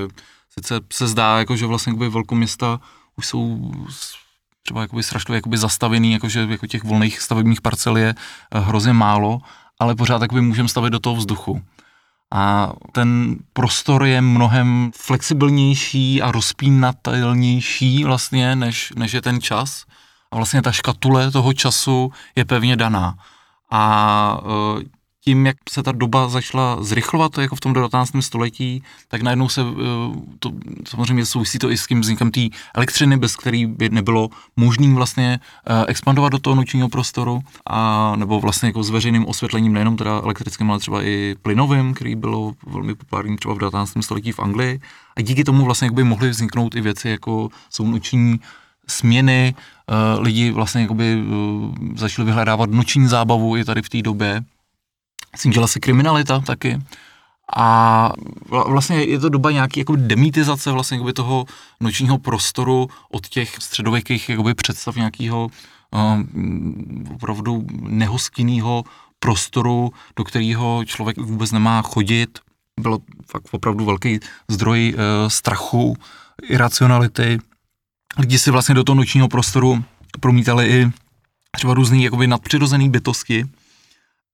sice 0.58 0.80
se 0.92 1.08
zdá, 1.08 1.38
jako, 1.38 1.56
že 1.56 1.66
vlastně 1.66 1.90
jakoby 1.90 2.08
velkoměsta 2.08 2.80
už 3.16 3.26
jsou 3.26 3.72
třeba 4.62 4.80
jakoby 4.80 5.02
strašně 5.02 5.34
jakoby 5.34 5.58
zastavený, 5.58 6.12
jako, 6.12 6.28
že 6.28 6.46
jako 6.50 6.66
těch 6.66 6.84
volných 6.84 7.20
stavebních 7.20 7.60
parcel 7.60 7.96
je 7.96 8.14
eh, 8.14 8.60
hrozně 8.60 8.92
málo, 8.92 9.40
ale 9.78 9.94
pořád 9.94 10.22
jakoby 10.22 10.40
můžeme 10.40 10.68
stavit 10.68 10.90
do 10.90 10.98
toho 10.98 11.16
vzduchu. 11.16 11.62
A 12.32 12.72
ten 12.92 13.36
prostor 13.52 14.04
je 14.04 14.20
mnohem 14.20 14.90
flexibilnější 14.96 16.22
a 16.22 16.32
rozpínatelnější 16.32 18.04
vlastně, 18.04 18.56
než, 18.56 18.92
než 18.96 19.12
je 19.12 19.22
ten 19.22 19.40
čas. 19.40 19.84
A 20.32 20.36
vlastně 20.36 20.62
ta 20.62 20.72
škatule 20.72 21.30
toho 21.30 21.52
času 21.52 22.12
je 22.36 22.44
pevně 22.44 22.76
daná. 22.76 23.14
A 23.70 24.40
e, 24.80 24.84
tím, 25.24 25.46
jak 25.46 25.56
se 25.68 25.82
ta 25.82 25.92
doba 25.92 26.28
začala 26.28 26.82
zrychlovat, 26.82 27.38
jako 27.38 27.56
v 27.56 27.60
tom 27.60 27.72
19. 27.72 28.10
století, 28.20 28.82
tak 29.08 29.22
najednou 29.22 29.48
se, 29.48 29.60
eh, 29.60 29.64
to 30.38 30.52
samozřejmě 30.88 31.26
souvisí 31.26 31.58
to 31.58 31.70
i 31.70 31.76
s 31.76 31.86
tím 31.86 32.00
vznikem 32.00 32.30
té 32.30 32.40
elektřiny, 32.74 33.16
bez 33.16 33.36
který 33.36 33.66
by 33.66 33.88
nebylo 33.88 34.28
možné 34.56 34.94
vlastně 34.94 35.40
eh, 35.66 35.84
expandovat 35.86 36.32
do 36.32 36.38
toho 36.38 36.56
nočního 36.56 36.88
prostoru, 36.88 37.40
a, 37.66 38.12
nebo 38.16 38.40
vlastně 38.40 38.66
jako 38.66 38.82
s 38.82 38.90
veřejným 38.90 39.26
osvětlením, 39.26 39.72
nejenom 39.72 39.96
teda 39.96 40.20
elektrickým, 40.24 40.70
ale 40.70 40.78
třeba 40.78 41.02
i 41.02 41.36
plynovým, 41.42 41.94
který 41.94 42.16
bylo 42.16 42.52
velmi 42.66 42.94
populární 42.94 43.36
třeba 43.36 43.54
v 43.54 43.58
19. 43.58 43.92
století 44.00 44.32
v 44.32 44.40
Anglii. 44.40 44.80
A 45.16 45.20
díky 45.20 45.44
tomu 45.44 45.64
vlastně 45.64 45.90
by 45.90 46.04
mohly 46.04 46.30
vzniknout 46.30 46.74
i 46.74 46.80
věci, 46.80 47.08
jako 47.08 47.48
jsou 47.70 47.86
noční 47.86 48.40
směny, 48.88 49.54
eh, 49.54 50.20
lidi 50.20 50.50
vlastně 50.50 50.82
jakoby 50.82 51.24
začali 51.96 52.26
vyhledávat 52.26 52.70
noční 52.70 53.08
zábavu 53.08 53.56
i 53.56 53.64
tady 53.64 53.82
v 53.82 53.88
té 53.88 54.02
době, 54.02 54.44
snížila 55.34 55.66
se 55.66 55.80
kriminalita 55.80 56.40
taky. 56.40 56.78
A 57.56 58.12
vlastně 58.66 59.04
je 59.04 59.18
to 59.18 59.28
doba 59.28 59.50
nějaký 59.50 59.80
jako 59.80 59.96
demitizace 59.96 60.72
vlastně 60.72 60.96
jakoby 60.96 61.12
toho 61.12 61.44
nočního 61.80 62.18
prostoru 62.18 62.88
od 63.12 63.28
těch 63.28 63.56
středověkých 63.58 64.28
jakoby 64.28 64.54
představ 64.54 64.96
nějakého 64.96 65.50
um, 65.90 67.04
opravdu 67.14 67.66
nehostinného 67.80 68.84
prostoru, 69.18 69.92
do 70.16 70.24
kterého 70.24 70.84
člověk 70.84 71.18
vůbec 71.18 71.52
nemá 71.52 71.82
chodit. 71.82 72.38
Bylo 72.80 72.98
fakt 73.30 73.44
opravdu 73.50 73.84
velký 73.84 74.20
zdroj 74.48 74.94
uh, 74.94 75.28
strachu, 75.28 75.96
iracionality. 76.42 77.38
Lidi 78.18 78.38
si 78.38 78.50
vlastně 78.50 78.74
do 78.74 78.84
toho 78.84 78.96
nočního 78.96 79.28
prostoru 79.28 79.84
promítali 80.20 80.68
i 80.68 80.90
třeba 81.56 81.74
různý 81.74 82.04
jakoby 82.04 82.26
nadpřirozený 82.26 82.90
bytosti, 82.90 83.44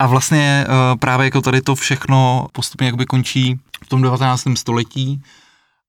a 0.00 0.07
vlastně 0.07 0.66
uh, 0.69 0.99
právě 0.99 1.25
jako 1.25 1.40
tady 1.40 1.62
to 1.62 1.75
všechno 1.75 2.47
postupně 2.52 2.87
jakoby 2.87 3.07
končí 3.07 3.61
v 3.85 3.88
tom 3.88 4.02
19. 4.02 4.45
století 4.54 5.23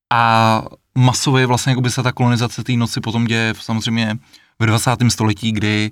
a 0.10 0.63
masově 0.96 1.46
vlastně 1.46 1.72
jakoby 1.72 1.91
se 1.91 2.03
ta 2.03 2.12
kolonizace 2.12 2.63
té 2.63 2.74
noci 2.74 3.01
potom 3.01 3.25
děje 3.25 3.53
samozřejmě 3.60 4.18
ve 4.60 4.65
20. 4.65 4.91
století, 5.08 5.51
kdy 5.51 5.91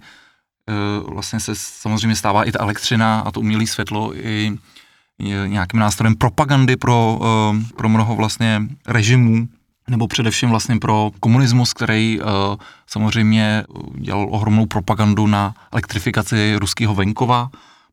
uh, 1.04 1.14
vlastně 1.14 1.40
se 1.40 1.56
samozřejmě 1.56 2.16
stává 2.16 2.44
i 2.44 2.52
ta 2.52 2.60
elektřina 2.60 3.20
a 3.20 3.32
to 3.32 3.40
umělé 3.40 3.68
světlo 3.68 4.16
i 4.16 4.58
nějakým 5.48 5.80
nástrojem 5.80 6.16
propagandy 6.16 6.78
pro, 6.78 7.20
uh, 7.22 7.58
pro 7.78 7.90
mnoho 7.90 8.16
vlastně 8.16 8.62
režimů, 8.88 9.48
nebo 9.88 10.08
především 10.08 10.50
vlastně 10.50 10.78
pro 10.78 11.12
komunismus, 11.20 11.74
který 11.74 12.20
samozřejmě 12.88 13.64
dělal 13.96 14.28
ohromnou 14.32 14.66
propagandu 14.66 15.28
na 15.28 15.54
elektrifikaci 15.72 16.56
ruského 16.56 16.96
venkova, 16.96 17.50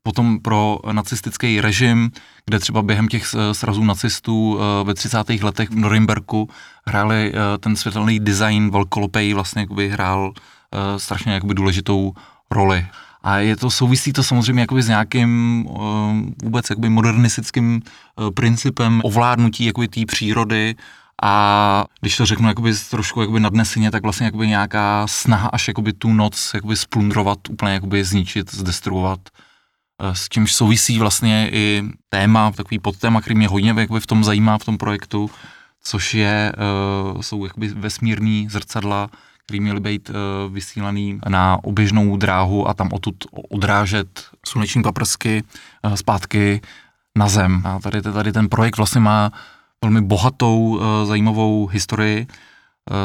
potom 0.06 0.38
pro 0.38 0.78
nacistický 0.92 1.60
režim, 1.60 2.10
kde 2.46 2.58
třeba 2.58 2.82
během 2.82 3.08
těch 3.08 3.26
srazů 3.52 3.84
nacistů 3.84 4.58
ve 4.84 4.94
30. 4.94 5.18
letech 5.42 5.70
v 5.70 5.74
Norimberku 5.74 6.48
hráli 6.86 7.32
ten 7.60 7.76
světelný 7.76 8.20
design 8.20 8.70
velkolopej 8.70 9.34
vlastně 9.34 9.62
jakoby 9.62 9.88
hrál 9.88 10.32
strašně 10.96 11.32
jakoby 11.32 11.54
důležitou 11.54 12.12
roli. 12.50 12.86
A 13.22 13.38
je 13.38 13.56
to, 13.56 13.70
souvisí 13.70 14.12
to 14.12 14.22
samozřejmě 14.22 14.62
jakoby 14.62 14.82
s 14.82 14.88
nějakým 14.88 15.64
vůbec 16.42 16.70
jakoby 16.70 16.88
modernistickým 16.88 17.82
principem 18.34 19.00
ovládnutí 19.04 19.64
jakoby 19.64 19.88
té 19.88 20.06
přírody 20.06 20.74
a 21.22 21.84
když 22.00 22.16
to 22.16 22.26
řeknu 22.26 22.48
jakoby 22.48 22.72
trošku 22.90 23.20
jakoby 23.20 23.40
nadneseně, 23.40 23.90
tak 23.90 24.02
vlastně 24.02 24.26
jakoby 24.26 24.48
nějaká 24.48 25.06
snaha 25.06 25.48
až 25.48 25.68
jakoby 25.68 25.92
tu 25.92 26.12
noc 26.12 26.50
jakoby 26.54 26.76
splundrovat, 26.76 27.38
úplně 27.50 27.72
jakoby 27.72 28.04
zničit, 28.04 28.54
zdestruovat 28.54 29.20
Eh, 29.28 29.45
s 30.12 30.28
čímž 30.28 30.54
souvisí 30.54 30.98
vlastně 30.98 31.50
i 31.52 31.82
téma, 32.08 32.50
takový 32.50 32.78
podtéma, 32.78 33.20
který 33.20 33.34
mě 33.34 33.48
hodně 33.48 33.74
jakoby 33.76 34.00
v 34.00 34.06
tom 34.06 34.24
zajímá 34.24 34.58
v 34.58 34.64
tom 34.64 34.78
projektu, 34.78 35.30
což 35.82 36.14
je, 36.14 36.52
uh, 37.14 37.20
jsou 37.20 37.44
jakoby 37.44 37.68
vesmírný 37.68 38.48
zrcadla, 38.50 39.10
které 39.44 39.60
měly 39.60 39.80
být 39.80 40.10
uh, 40.10 40.52
vysílaný 40.52 41.20
na 41.28 41.58
oběžnou 41.64 42.16
dráhu 42.16 42.68
a 42.68 42.74
tam 42.74 42.88
odtud 42.92 43.14
odrážet 43.50 44.24
sluneční 44.46 44.82
paprsky 44.82 45.42
uh, 45.84 45.94
zpátky 45.94 46.60
na 47.16 47.28
Zem. 47.28 47.62
A 47.64 47.78
tady, 47.78 48.02
tady 48.02 48.32
ten 48.32 48.48
projekt 48.48 48.76
vlastně 48.76 49.00
má 49.00 49.32
velmi 49.82 50.00
bohatou, 50.00 50.80
zajímavou 51.04 51.66
historii. 51.66 52.26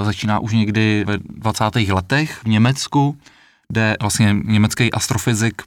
Začíná 0.03 0.39
už 0.39 0.53
někdy 0.53 1.03
ve 1.07 1.17
20. 1.17 1.63
letech 1.75 2.43
v 2.43 2.47
Německu, 2.47 3.17
kde 3.67 3.97
vlastně 4.01 4.35
německý 4.43 4.93
astrofyzik 4.93 5.61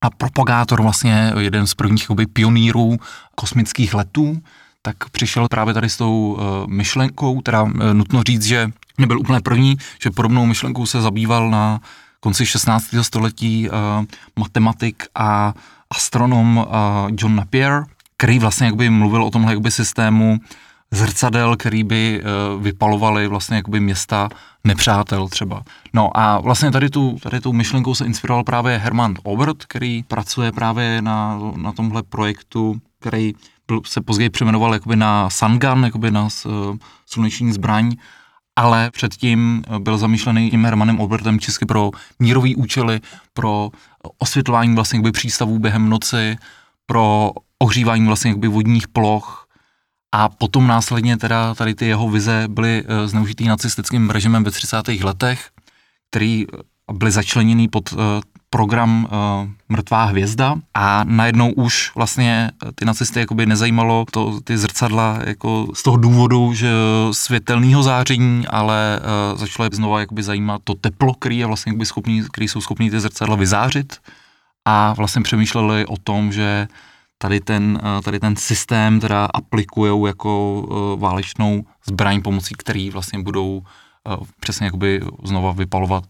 a 0.00 0.10
propagátor, 0.10 0.82
vlastně 0.82 1.32
jeden 1.38 1.66
z 1.66 1.74
prvních 1.74 2.02
jakoby, 2.02 2.26
pionýrů 2.26 2.96
kosmických 3.34 3.94
letů, 3.94 4.42
tak 4.82 5.10
přišel 5.10 5.48
právě 5.48 5.74
tady 5.74 5.88
s 5.88 5.96
tou 5.96 6.32
uh, 6.32 6.66
myšlenkou, 6.66 7.40
teda 7.40 7.62
uh, 7.62 7.70
nutno 7.92 8.22
říct, 8.22 8.44
že 8.44 8.70
nebyl 8.98 9.20
úplně 9.20 9.40
první, 9.40 9.76
že 10.02 10.10
podobnou 10.10 10.46
myšlenkou 10.46 10.86
se 10.86 11.00
zabýval 11.00 11.50
na 11.50 11.80
konci 12.20 12.46
16. 12.46 12.84
století 13.02 13.68
uh, 13.68 13.76
matematik 14.38 15.04
a 15.14 15.54
astronom 15.90 16.66
John 17.18 17.36
Napier, 17.36 17.84
který 18.16 18.38
vlastně 18.38 18.66
jakby 18.66 18.90
mluvil 18.90 19.24
o 19.24 19.30
tomhle 19.30 19.52
jakby 19.52 19.70
systému 19.70 20.38
zrcadel, 20.92 21.56
který 21.56 21.84
by 21.84 22.22
uh, 22.22 22.62
vypalovaly 22.62 23.28
vlastně 23.28 23.56
jakoby 23.56 23.80
města 23.80 24.28
nepřátel 24.64 25.28
třeba. 25.28 25.62
No 25.92 26.10
a 26.16 26.40
vlastně 26.40 26.70
tady 26.70 26.90
tu, 26.90 27.16
tady 27.22 27.40
tu 27.40 27.52
myšlenkou 27.52 27.94
se 27.94 28.06
inspiroval 28.06 28.44
právě 28.44 28.78
Hermann 28.78 29.14
Obert, 29.22 29.64
který 29.64 30.02
pracuje 30.02 30.52
právě 30.52 31.02
na, 31.02 31.38
na 31.56 31.72
tomhle 31.72 32.02
projektu, 32.02 32.80
který 33.00 33.32
se 33.86 34.00
později 34.00 34.30
přejmenoval 34.30 34.74
jakoby 34.74 34.96
na 34.96 35.30
Sungun, 35.30 35.84
jakoby 35.84 36.10
na 36.10 36.22
uh, 36.22 36.76
sluneční 37.06 37.52
zbraň, 37.52 37.96
ale 38.56 38.90
předtím 38.90 39.62
byl 39.78 39.98
zamýšlený 39.98 40.50
tím 40.50 40.64
Hermanem 40.64 41.00
Obertem 41.00 41.40
česky 41.40 41.66
pro 41.66 41.90
mírový 42.18 42.56
účely, 42.56 43.00
pro 43.34 43.70
osvětlování 44.18 44.74
vlastně 44.74 44.96
jakoby 44.96 45.12
přístavů 45.12 45.58
během 45.58 45.88
noci, 45.88 46.36
pro 46.86 47.30
ohřívání 47.58 48.06
vlastně 48.06 48.30
jakoby 48.30 48.48
vodních 48.48 48.88
ploch, 48.88 49.39
a 50.12 50.28
potom 50.28 50.66
následně 50.66 51.16
teda 51.16 51.54
tady 51.54 51.74
ty 51.74 51.86
jeho 51.86 52.08
vize 52.08 52.44
byly 52.48 52.82
uh, 52.82 53.06
zneužitý 53.06 53.48
nacistickým 53.48 54.10
režimem 54.10 54.44
ve 54.44 54.50
30. 54.50 54.88
letech, 54.88 55.50
který 56.10 56.46
byly 56.92 57.10
začleněný 57.10 57.68
pod 57.68 57.92
uh, 57.92 57.98
program 58.50 59.08
Mrtvá 59.68 60.04
hvězda 60.04 60.56
a 60.74 61.04
najednou 61.04 61.52
už 61.52 61.92
vlastně 61.94 62.50
ty 62.74 62.84
nacisty 62.84 63.20
jakoby 63.20 63.46
nezajímalo 63.46 64.04
to, 64.10 64.40
ty 64.40 64.58
zrcadla 64.58 65.18
jako 65.24 65.66
z 65.74 65.82
toho 65.82 65.96
důvodu, 65.96 66.54
že 66.54 66.68
světelného 67.12 67.82
záření, 67.82 68.46
ale 68.46 69.00
začalo 69.34 69.64
je 69.64 69.70
znova 69.72 70.00
jakoby 70.00 70.22
zajímat 70.22 70.60
to 70.64 70.74
teplo, 70.74 71.14
který 71.14 71.38
je 71.38 71.46
vlastně 71.46 71.70
jakoby 71.70 71.86
schopný, 71.86 72.22
který 72.32 72.48
jsou 72.48 72.60
schopní 72.60 72.90
ty 72.90 73.00
zrcadla 73.00 73.36
vyzářit 73.36 73.98
a 74.64 74.92
vlastně 74.92 75.22
přemýšleli 75.22 75.86
o 75.86 75.96
tom, 75.96 76.32
že 76.32 76.68
tady 77.22 77.40
ten, 77.40 77.78
eh, 77.82 78.02
tady 78.02 78.20
ten 78.20 78.36
systém 78.36 79.00
teda 79.00 79.28
aplikují 79.34 80.06
jako 80.06 80.30
eh, 80.64 81.00
válečnou 81.00 81.64
zbraň, 81.86 82.22
pomocí 82.22 82.54
který 82.58 82.90
vlastně 82.90 83.22
budou 83.22 83.62
eh, 83.62 84.16
přesně 84.40 84.66
jakoby 84.66 85.00
znova 85.24 85.52
vypalovat 85.52 86.04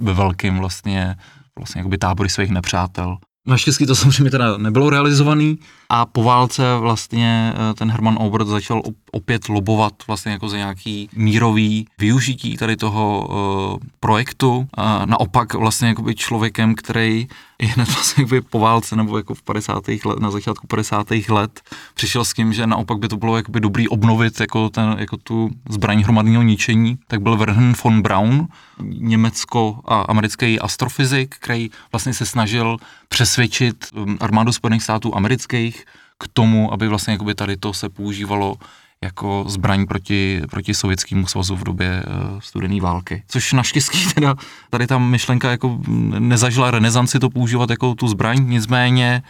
ve 0.00 0.12
velkým 0.12 0.58
vlastně, 0.58 1.16
vlastně 1.58 1.78
jakoby 1.78 1.98
tábory 1.98 2.28
svých 2.28 2.50
nepřátel. 2.50 3.16
Naštěstí 3.46 3.86
to 3.86 3.96
samozřejmě 3.96 4.30
teda 4.30 4.56
nebylo 4.56 4.90
realizovaný 4.90 5.58
a 5.88 6.06
po 6.06 6.22
válce 6.22 6.62
vlastně 6.78 7.52
eh, 7.54 7.74
ten 7.74 7.90
Herman 7.90 8.16
Obert 8.20 8.48
začal 8.48 8.82
opět 9.12 9.48
lobovat 9.48 9.92
vlastně 10.06 10.32
jako 10.32 10.48
za 10.48 10.56
nějaký 10.56 11.08
mírový 11.12 11.86
využití 11.98 12.56
tady 12.56 12.76
toho 12.76 13.28
uh, 13.28 13.78
projektu. 14.00 14.68
A 14.74 15.06
naopak 15.06 15.54
vlastně 15.54 15.88
jakoby 15.88 16.14
člověkem, 16.14 16.74
který 16.74 17.28
je 17.62 17.68
hned 17.68 17.88
vlastně 17.88 18.22
jakoby 18.22 18.40
po 18.40 18.58
válce 18.58 18.96
nebo 18.96 19.16
jako 19.16 19.34
v 19.34 19.42
50. 19.42 19.88
let, 19.88 20.18
na 20.18 20.30
začátku 20.30 20.66
50. 20.66 21.06
let 21.28 21.60
přišel 21.94 22.24
s 22.24 22.32
tím, 22.32 22.52
že 22.52 22.66
naopak 22.66 22.98
by 22.98 23.08
to 23.08 23.16
bylo 23.16 23.36
jakoby 23.36 23.60
dobrý 23.60 23.88
obnovit 23.88 24.40
jako, 24.40 24.70
ten, 24.70 24.96
jako 24.98 25.16
tu 25.16 25.50
zbraň 25.68 26.02
hromadného 26.02 26.42
ničení, 26.42 26.98
tak 27.08 27.22
byl 27.22 27.36
Werner 27.36 27.74
von 27.84 28.02
Braun, 28.02 28.48
německo-americký 28.82 30.60
astrofyzik, 30.60 31.34
který 31.38 31.70
vlastně 31.92 32.14
se 32.14 32.26
snažil 32.26 32.76
přesvědčit 33.08 33.86
um, 33.94 34.18
armádu 34.20 34.52
Spojených 34.52 34.82
států 34.82 35.16
amerických 35.16 35.77
k 36.18 36.28
tomu, 36.32 36.72
aby 36.72 36.88
vlastně 36.88 37.12
jakoby 37.12 37.34
tady 37.34 37.56
to 37.56 37.72
se 37.72 37.88
používalo 37.88 38.56
jako 39.02 39.44
zbraň 39.48 39.86
proti, 39.86 40.42
proti 40.50 40.74
sovětskému 40.74 41.26
svazu 41.26 41.56
v 41.56 41.64
době 41.64 42.02
uh, 42.06 42.40
studené 42.40 42.80
války. 42.80 43.22
Což 43.28 43.52
naštěstí 43.52 44.06
teda 44.14 44.34
tady 44.70 44.86
ta 44.86 44.98
myšlenka 44.98 45.50
jako 45.50 45.80
nezažila 46.18 46.70
renesanci 46.70 47.18
to 47.18 47.30
používat 47.30 47.70
jako 47.70 47.94
tu 47.94 48.08
zbraň, 48.08 48.48
nicméně 48.48 49.22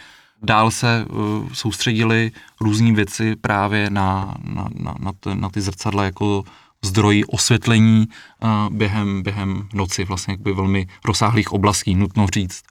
dál 0.43 0.71
se 0.71 1.05
uh, 1.05 1.49
soustředili 1.53 2.31
různé 2.61 2.93
věci 2.93 3.35
právě 3.35 3.89
na, 3.89 4.35
na, 4.43 4.69
na, 4.75 4.95
na, 4.99 5.11
ty, 5.19 5.35
na 5.35 5.49
ty 5.49 5.61
zrcadla 5.61 6.03
jako 6.03 6.43
zdroj 6.85 7.23
osvětlení 7.27 8.07
uh, 8.43 8.75
během, 8.75 9.23
během 9.23 9.67
noci, 9.73 10.05
vlastně 10.05 10.33
jakby 10.33 10.53
velmi 10.53 10.87
rozsáhlých 11.05 11.51
oblastí, 11.51 11.95
nutno 11.95 12.27
říct. 12.33 12.61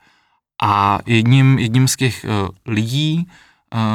A 0.63 0.99
jedním, 1.07 1.59
jedním 1.59 1.89
z 1.89 1.97
těch 1.97 2.27
uh, 2.29 2.49
lidí, 2.67 3.29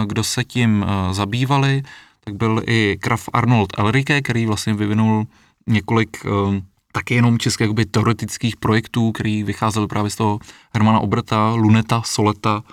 kdo 0.06 0.24
se 0.24 0.44
tím 0.44 0.82
uh, 0.82 1.14
zabývali, 1.14 1.84
tak 2.24 2.36
byl 2.36 2.62
i 2.68 2.98
Graf 3.02 3.30
Arnold 3.34 3.80
Elrike, 3.80 4.22
který 4.22 4.46
vlastně 4.46 4.74
vyvinul 4.74 5.26
několik 5.68 6.26
uh, 6.26 6.56
taky 6.92 7.16
jenom 7.16 7.40
českých 7.40 7.66
jakoby, 7.66 7.86
teoretických 7.86 8.56
projektů, 8.58 9.12
který 9.12 9.44
vycházel 9.44 9.88
právě 9.88 10.12
z 10.12 10.16
toho 10.16 10.40
Hermana 10.74 11.00
Oberta, 11.00 11.54
Luneta, 11.54 12.02
Soleta, 12.06 12.64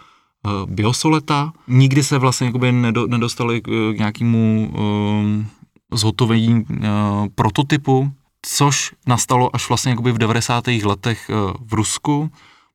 uh, 0.44 0.70
Biosoleta. 0.70 1.52
Nikdy 1.68 2.02
se 2.02 2.18
vlastně 2.18 2.46
jakoby 2.46 2.72
nedo, 2.72 3.06
nedostali 3.06 3.60
k, 3.60 3.68
nějakému 3.98 4.72
zhotovení 5.92 6.64
prototypu, 7.34 8.12
což 8.42 8.92
nastalo 9.06 9.56
až 9.56 9.68
vlastně 9.68 9.90
jakoby 9.90 10.12
v 10.12 10.18
90. 10.18 10.64
letech 10.66 11.30
v 11.60 11.74
Rusku 11.74 12.30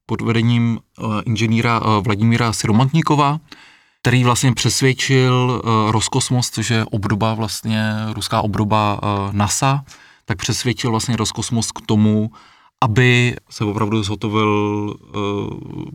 pod 0.06 0.22
vedením 0.22 0.80
inženýra 1.26 1.82
Vladimíra 2.00 2.54
Siromantníkova, 2.54 3.40
který 4.06 4.24
vlastně 4.24 4.54
přesvědčil 4.54 5.62
uh, 5.66 5.92
Roskosmos, 5.92 6.50
což 6.50 6.70
je 6.70 6.86
obdoba 6.86 7.34
vlastně, 7.34 7.94
ruská 8.14 8.42
obdoba 8.42 9.00
uh, 9.04 9.34
NASA, 9.34 9.84
tak 10.26 10.38
přesvědčil 10.38 10.92
vlastně 10.92 11.16
Roskosmos 11.16 11.72
k 11.72 11.82
tomu, 11.86 12.32
aby 12.84 13.36
se 13.50 13.66
opravdu 13.66 14.04
zhotovil 14.04 14.50
uh, 15.16 15.86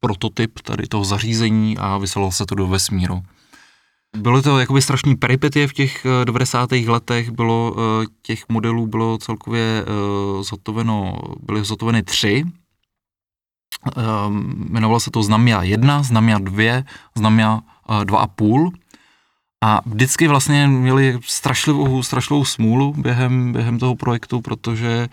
prototyp 0.00 0.60
tady 0.60 0.86
toho 0.86 1.04
zařízení 1.04 1.78
a 1.78 1.98
vyslalo 1.98 2.32
se 2.32 2.46
to 2.46 2.54
do 2.54 2.66
vesmíru. 2.66 3.22
Bylo 4.16 4.42
to 4.42 4.58
jakoby 4.58 4.82
strašný 4.82 5.16
peripetie 5.16 5.68
v 5.68 5.72
těch 5.72 6.06
90. 6.24 6.72
Eh, 6.72 6.90
letech, 6.90 7.30
bylo 7.30 7.76
eh, 7.76 8.06
těch 8.22 8.44
modelů 8.48 8.86
bylo 8.86 9.18
celkově 9.18 9.62
eh, 9.82 10.42
zhotoveno, 10.42 11.18
byly 11.42 11.64
zhotoveny 11.64 12.02
tři. 12.02 12.44
Jmenovalo 14.68 15.00
se 15.00 15.10
to 15.10 15.22
Znamia 15.22 15.62
1, 15.62 16.02
Znamia 16.02 16.38
2, 16.38 16.82
Znamia 17.14 17.60
2,5 17.88 18.70
A 19.62 19.80
vždycky 19.86 20.28
vlastně 20.28 20.66
měli 20.66 21.18
strašlivou, 21.22 22.02
strašlivou 22.02 22.44
smůlu 22.44 22.94
během, 22.96 23.52
během 23.52 23.78
toho 23.78 23.96
projektu, 23.96 24.40
protože 24.40 25.08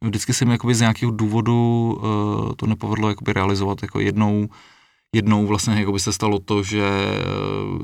vždycky 0.00 0.34
se 0.34 0.44
mi 0.44 0.52
jakoby 0.52 0.74
z 0.74 0.80
nějakého 0.80 1.12
důvodu 1.12 1.92
uh, 1.96 2.52
to 2.56 2.66
nepovedlo 2.66 3.08
jakoby 3.08 3.32
realizovat 3.32 3.82
jako 3.82 4.00
jednou 4.00 4.48
jednou 5.14 5.46
vlastně 5.46 5.74
jakoby 5.74 6.00
se 6.00 6.12
stalo 6.12 6.38
to, 6.38 6.62
že 6.62 6.90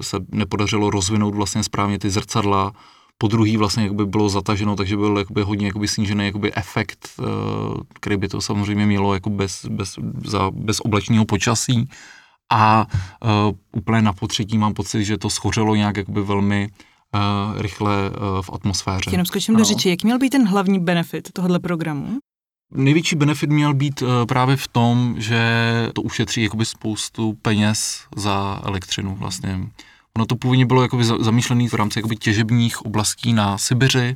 se 0.01 0.17
nepodařilo 0.33 0.91
rozvinout 0.91 1.35
vlastně 1.35 1.63
správně 1.63 1.99
ty 1.99 2.11
zrcadla, 2.11 2.73
po 3.19 3.29
druhý 3.29 3.57
vlastně 3.57 3.83
jakoby 3.83 4.07
bylo 4.07 4.29
zataženo, 4.29 4.77
takže 4.77 4.97
byl 4.97 5.19
jakoby 5.19 5.43
hodně 5.43 5.67
jakoby 5.67 5.89
snížený 5.89 6.25
jakoby 6.25 6.55
efekt, 6.55 7.09
uh, 7.19 7.27
který 7.95 8.17
by 8.17 8.29
to 8.29 8.41
samozřejmě 8.41 8.87
mělo 8.87 9.15
jako 9.15 9.31
bez, 9.31 9.67
bez, 9.67 9.99
za, 10.25 10.51
bez 10.51 10.81
oblečního 10.81 11.25
počasí 11.25 11.89
a 12.53 12.87
uh, 13.25 13.57
úplně 13.73 14.03
na 14.03 14.13
potřetí 14.13 14.59
mám 14.59 14.75
pocit, 14.75 15.05
že 15.05 15.19
to 15.19 15.31
schořelo 15.31 15.75
nějak 15.75 15.97
jakoby 15.97 16.23
velmi 16.23 16.69
uh, 17.15 17.61
rychle 17.61 18.11
uh, 18.11 18.43
v 18.43 18.51
atmosféře. 18.53 19.11
Jenom 19.11 19.27
skočím 19.27 19.57
do 19.57 19.65
řeči, 19.65 19.91
jak 19.91 20.03
měl 20.03 20.19
být 20.19 20.31
ten 20.31 20.49
hlavní 20.49 20.79
benefit 20.79 21.33
tohohle 21.33 21.59
programu? 21.59 22.19
Největší 22.75 23.17
benefit 23.17 23.51
měl 23.51 23.75
být 23.75 24.03
uh, 24.03 24.09
právě 24.29 24.57
v 24.57 24.69
tom, 24.69 25.15
že 25.19 25.41
to 25.95 26.03
ušetří 26.03 26.43
jakoby 26.43 26.65
spoustu 26.65 27.33
peněz 27.43 28.05
za 28.17 28.63
elektřinu 28.65 29.15
vlastně. 29.15 29.61
Ono 30.19 30.27
to 30.27 30.37
původně 30.37 30.67
bylo 30.67 30.83
jakoby 30.83 31.05
zamýšlené 31.05 31.69
v 31.69 31.75
rámci 31.75 31.99
jakoby 31.99 32.17
těžebních 32.17 32.87
oblastí 32.87 33.33
na 33.33 33.59
Sibiři, 33.59 34.15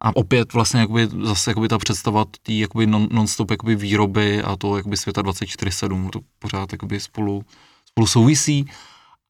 a 0.00 0.16
opět 0.16 0.52
vlastně 0.52 0.80
jakoby, 0.80 1.08
zase 1.22 1.50
jakoby 1.50 1.68
ta 1.68 1.78
představa 1.78 2.24
té 2.24 2.52
jakoby 2.52 2.86
non, 2.86 3.08
non-stop 3.10 3.50
jakoby 3.50 3.76
výroby 3.76 4.42
a 4.42 4.56
to 4.56 4.76
jakoby 4.76 4.96
světa 4.96 5.22
24-7, 5.22 6.10
to 6.10 6.20
pořád 6.38 6.72
jakoby 6.72 7.00
spolu, 7.00 7.44
spolu 7.86 8.06
souvisí. 8.06 8.70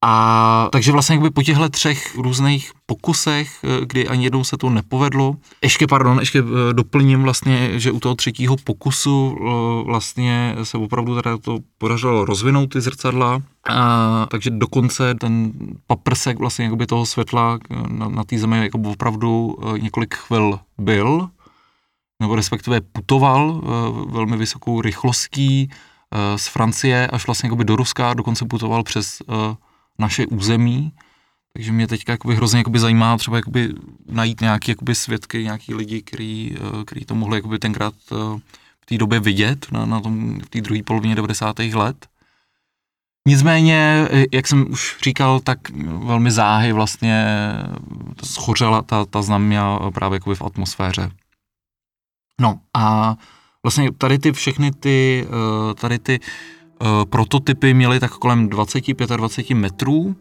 A 0.04 0.68
takže 0.72 0.92
vlastně 0.92 1.14
jakoby 1.14 1.30
po 1.30 1.42
těchto 1.42 1.68
třech 1.68 2.14
různých 2.18 2.72
pokusech, 2.86 3.64
eh, 3.64 3.86
kdy 3.86 4.08
ani 4.08 4.24
jednou 4.24 4.44
se 4.44 4.56
to 4.56 4.70
nepovedlo, 4.70 5.36
ještě 5.62 5.86
pardon, 5.86 6.20
ještě 6.20 6.38
eh, 6.38 6.72
doplním 6.72 7.22
vlastně, 7.22 7.80
že 7.80 7.92
u 7.92 8.00
toho 8.00 8.14
třetího 8.14 8.56
pokusu 8.64 9.36
eh, 9.38 9.84
vlastně 9.84 10.56
se 10.62 10.78
opravdu 10.78 11.14
teda 11.14 11.38
to 11.38 11.58
podařilo 11.78 12.24
rozvinout 12.24 12.66
ty 12.66 12.80
zrcadla, 12.80 13.42
a, 13.68 14.26
takže 14.30 14.50
dokonce 14.50 15.14
ten 15.14 15.52
paprsek 15.86 16.38
vlastně 16.38 16.64
jakoby 16.64 16.86
toho 16.86 17.06
světla 17.06 17.58
na, 17.88 18.08
na 18.08 18.24
té 18.24 18.38
zemi 18.38 18.58
jako 18.58 18.78
opravdu 18.78 19.56
několik 19.80 20.14
chvil 20.14 20.58
byl, 20.78 21.28
nebo 22.20 22.36
respektive 22.36 22.80
putoval 22.80 23.62
velmi 24.08 24.36
vysokou 24.36 24.80
rychlostí 24.80 25.70
z 26.36 26.48
Francie 26.48 27.06
až 27.06 27.26
vlastně 27.26 27.50
do 27.50 27.76
Ruska, 27.76 28.14
dokonce 28.14 28.44
putoval 28.44 28.82
přes 28.82 29.22
naše 29.98 30.26
území, 30.26 30.92
takže 31.52 31.72
mě 31.72 31.86
teďka 31.86 32.12
jakoby 32.12 32.36
hrozně 32.36 32.58
jakoby 32.58 32.78
zajímá 32.78 33.16
třeba 33.16 33.36
jakoby 33.36 33.74
najít 34.06 34.40
nějaký 34.40 34.70
jakoby 34.70 34.94
svědky, 34.94 35.44
nějaký 35.44 35.74
lidi, 35.74 36.02
který, 36.02 36.56
eh, 37.00 37.04
to 37.04 37.14
mohli 37.14 37.38
jakoby 37.38 37.58
tenkrát 37.58 37.94
eh, 38.12 38.14
v 38.80 38.86
té 38.86 38.98
době 38.98 39.20
vidět, 39.20 39.66
na, 39.72 39.86
na 39.86 40.00
tom, 40.00 40.40
v 40.40 40.48
té 40.48 40.60
druhé 40.60 40.82
polovině 40.82 41.14
90. 41.14 41.58
let. 41.74 42.06
Nicméně, 43.28 44.06
eh, 44.10 44.24
jak 44.32 44.46
jsem 44.46 44.66
už 44.70 44.96
říkal, 45.04 45.40
tak 45.40 45.58
velmi 46.04 46.30
záhy 46.30 46.72
vlastně 46.72 47.26
schořela 48.24 48.82
ta, 48.82 49.04
ta 49.04 49.22
znamia 49.22 49.90
právě 49.94 50.16
jakoby 50.16 50.36
v 50.36 50.42
atmosféře. 50.42 51.10
No 52.40 52.60
a 52.74 53.16
vlastně 53.62 53.92
tady 53.92 54.18
ty 54.18 54.32
všechny 54.32 54.72
ty, 54.72 55.26
tady 55.74 55.98
ty 55.98 56.20
Eh, 56.20 56.55
prototypy 57.10 57.74
měly 57.74 58.00
tak 58.00 58.10
kolem 58.10 58.48
20-25 58.48 59.56
metrů, 59.56 60.16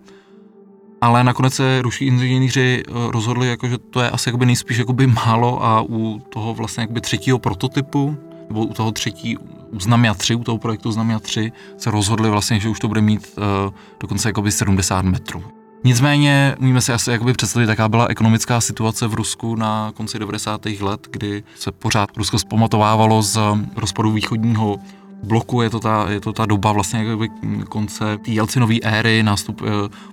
ale 1.01 1.23
nakonec 1.23 1.53
se 1.53 1.81
ruští 1.81 2.05
inženýři 2.05 2.83
eh, 2.87 2.91
rozhodli, 3.11 3.47
jako, 3.47 3.67
že 3.67 3.77
to 3.77 4.01
je 4.01 4.09
asi 4.09 4.29
jakoby 4.29 4.45
nejspíš 4.45 4.77
jakoby 4.77 5.07
málo 5.07 5.65
a 5.65 5.81
u 5.81 6.19
toho 6.29 6.53
vlastně 6.53 6.81
jakoby 6.81 7.01
třetího 7.01 7.39
prototypu, 7.39 8.17
nebo 8.47 8.65
u 8.65 8.73
toho 8.73 8.91
třetí, 8.91 9.37
u 9.71 9.79
Znamia 9.79 10.13
3, 10.13 10.35
u 10.35 10.43
toho 10.43 10.57
projektu 10.57 10.91
Znamia 10.91 11.19
3, 11.19 11.51
se 11.77 11.91
rozhodli 11.91 12.29
vlastně, 12.29 12.59
že 12.59 12.69
už 12.69 12.79
to 12.79 12.87
bude 12.87 13.01
mít 13.01 13.37
uh, 13.37 13.73
dokonce 13.99 14.29
jakoby 14.29 14.51
70 14.51 15.05
metrů. 15.05 15.43
Nicméně 15.83 16.55
umíme 16.59 16.81
si 16.81 16.93
asi 16.93 17.11
jakoby 17.11 17.33
představit, 17.33 17.69
jaká 17.69 17.89
byla 17.89 18.07
ekonomická 18.07 18.61
situace 18.61 19.07
v 19.07 19.13
Rusku 19.13 19.55
na 19.55 19.91
konci 19.95 20.19
90. 20.19 20.65
let, 20.65 21.07
kdy 21.11 21.43
se 21.55 21.71
pořád 21.71 22.17
Rusko 22.17 22.39
zpamatovávalo 22.39 23.21
z 23.21 23.39
rozpadu 23.75 24.11
východního 24.11 24.77
bloku, 25.23 25.61
je 25.61 25.69
to 25.69 25.79
ta, 25.79 26.05
je 26.09 26.21
to 26.21 26.33
ta 26.33 26.45
doba 26.45 26.71
vlastně 26.71 26.99
jakoby 26.99 27.29
konce 27.69 28.17
té 28.17 28.31
Jelcinové 28.31 28.75
éry, 28.83 29.23
nástup 29.23 29.61
uh, 29.61 29.67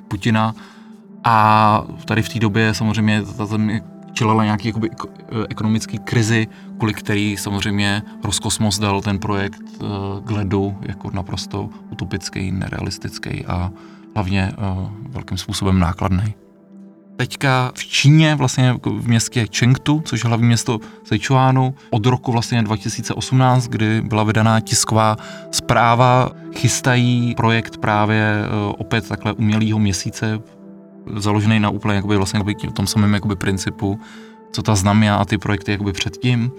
Putina 0.08 0.54
a 1.24 1.84
tady 2.04 2.22
v 2.22 2.28
té 2.28 2.38
době 2.38 2.74
samozřejmě 2.74 3.22
ta 3.36 3.46
země 3.46 3.80
čelila 4.12 4.44
nějaký 4.44 4.68
jakoby, 4.68 4.90
eh, 4.92 5.46
ekonomický 5.48 5.98
krizi, 5.98 6.46
kvůli 6.76 6.94
který 6.94 7.36
samozřejmě 7.36 8.02
Roskosmos 8.24 8.78
dal 8.78 9.02
ten 9.02 9.18
projekt 9.18 9.62
uh, 9.80 9.88
k 10.24 10.30
ledu 10.30 10.76
jako 10.82 11.10
naprosto 11.10 11.68
utopický, 11.90 12.52
nerealistický 12.52 13.46
a 13.46 13.70
hlavně 14.14 14.52
velkým 15.08 15.38
způsobem 15.38 15.78
nákladný. 15.78 16.34
Teďka 17.22 17.72
v 17.74 17.85
Číně, 17.85 18.35
vlastně 18.35 18.74
v 18.85 19.08
městě 19.08 19.46
Chengdu, 19.58 20.02
což 20.04 20.24
je 20.24 20.28
hlavní 20.28 20.46
město 20.46 20.78
Sichuanu, 21.04 21.74
od 21.90 22.06
roku 22.06 22.32
vlastně 22.32 22.62
2018, 22.62 23.68
kdy 23.68 24.00
byla 24.00 24.24
vydaná 24.24 24.61
tisková 24.61 25.16
zpráva, 25.50 26.30
chystají 26.54 27.35
projekt 27.35 27.76
právě 27.76 28.22
e, 28.22 28.46
opět 28.78 29.08
takhle 29.08 29.32
umělého 29.32 29.78
měsíce, 29.78 30.40
založený 31.16 31.61
na 31.61 31.70
úplně 31.70 31.94
jakoby, 31.94 32.16
vlastně 32.16 32.38
jakoby 32.38 32.54
tom 32.54 32.87
samém 32.87 33.14
jakoby 33.14 33.37
principu, 33.37 34.00
co 34.52 34.62
ta 34.62 34.74
znamia 34.74 35.16
a 35.16 35.24
ty 35.24 35.38
projekty 35.38 35.72
jakoby 35.72 35.92
předtím, 35.92 36.52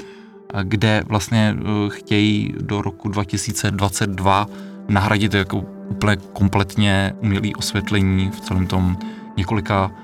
kde 0.64 1.04
vlastně 1.08 1.56
e, 1.58 1.90
chtějí 1.90 2.54
do 2.60 2.82
roku 2.82 3.10
2022 3.10 4.48
nahradit 4.90 5.34
jako 5.34 5.58
úplně 5.90 6.18
kompletně 6.34 7.14
umělé 7.20 7.50
osvětlení 7.58 8.32
v 8.32 8.40
celém 8.40 8.68
tom 8.68 8.98
několika 9.38 9.92
Eh, 9.92 10.03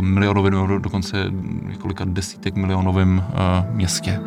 milionovým, 0.00 0.52
nebo 0.52 0.78
dokonce 0.78 1.26
několika 1.62 2.04
desítek 2.04 2.54
milionovým 2.54 3.22
eh, 3.24 3.72
městě. 3.72 4.20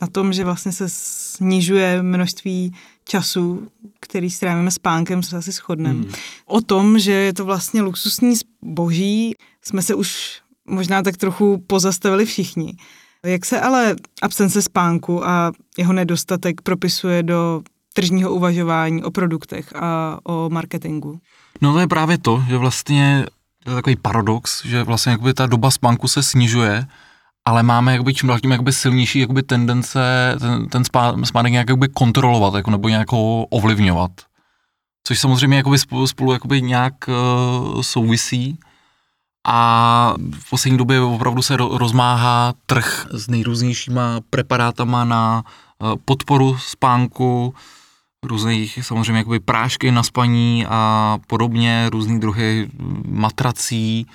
Na 0.00 0.06
tom, 0.12 0.32
že 0.32 0.44
vlastně 0.44 0.72
se 0.72 0.84
snižuje 0.88 2.02
množství 2.02 2.74
času, 3.04 3.68
který 4.00 4.30
strávíme 4.30 4.70
spánkem, 4.70 5.22
se 5.22 5.36
asi 5.36 5.52
shodneme. 5.52 6.00
Hmm. 6.00 6.12
O 6.46 6.60
tom, 6.60 6.98
že 6.98 7.12
je 7.12 7.32
to 7.32 7.44
vlastně 7.44 7.82
luxusní 7.82 8.34
zboží, 8.36 9.34
jsme 9.62 9.82
se 9.82 9.94
už 9.94 10.40
možná 10.68 11.02
tak 11.02 11.16
trochu 11.16 11.64
pozastavili 11.66 12.24
všichni. 12.24 12.76
Jak 13.24 13.44
se 13.44 13.60
ale 13.60 13.96
absence 14.22 14.62
spánku 14.62 15.26
a 15.26 15.52
jeho 15.78 15.92
nedostatek 15.92 16.60
propisuje 16.60 17.22
do 17.22 17.62
tržního 17.92 18.30
uvažování 18.30 19.02
o 19.02 19.10
produktech 19.10 19.76
a 19.76 20.18
o 20.24 20.50
marketingu. 20.50 21.20
No 21.60 21.72
to 21.72 21.78
je 21.78 21.86
právě 21.86 22.18
to, 22.18 22.44
že 22.48 22.56
vlastně 22.56 23.26
to 23.64 23.70
je 23.70 23.76
takový 23.76 23.96
paradox, 23.96 24.64
že 24.66 24.82
vlastně 24.82 25.12
jakoby 25.12 25.34
ta 25.34 25.46
doba 25.46 25.70
spánku 25.70 26.08
se 26.08 26.22
snižuje, 26.22 26.86
ale 27.44 27.62
máme 27.62 27.92
jakoby 27.92 28.14
čím 28.14 28.28
dál 28.28 28.40
tím 28.40 28.50
jakoby 28.50 28.72
silnější 28.72 29.18
jakoby 29.18 29.42
tendence 29.42 30.00
ten, 30.40 30.68
ten 30.68 30.84
spánek 31.24 31.52
nějak 31.52 31.68
jakoby 31.68 31.88
kontrolovat 31.88 32.54
jako, 32.54 32.70
nebo 32.70 32.88
nějak 32.88 33.08
ovlivňovat. 33.50 34.10
Což 35.04 35.20
samozřejmě 35.20 35.56
jakoby 35.56 35.78
spolu, 35.78 36.06
spolu 36.06 36.32
jakoby 36.32 36.62
nějak 36.62 36.94
uh, 37.08 37.82
souvisí. 37.82 38.58
A 39.46 40.14
v 40.38 40.50
poslední 40.50 40.78
době 40.78 41.00
opravdu 41.00 41.42
se 41.42 41.56
rozmáhá 41.56 42.54
trh 42.66 43.06
s 43.10 43.28
nejrůznějšíma 43.28 44.20
preparátama 44.30 45.04
na 45.04 45.44
uh, 45.78 45.94
podporu 46.04 46.58
spánku, 46.58 47.54
různých 48.22 48.78
samozřejmě 48.82 49.18
jakoby 49.18 49.40
prášky 49.40 49.90
na 49.90 50.02
spaní 50.02 50.66
a 50.68 51.18
podobně, 51.26 51.90
různý 51.90 52.20
druhy 52.20 52.68
matrací, 53.08 54.06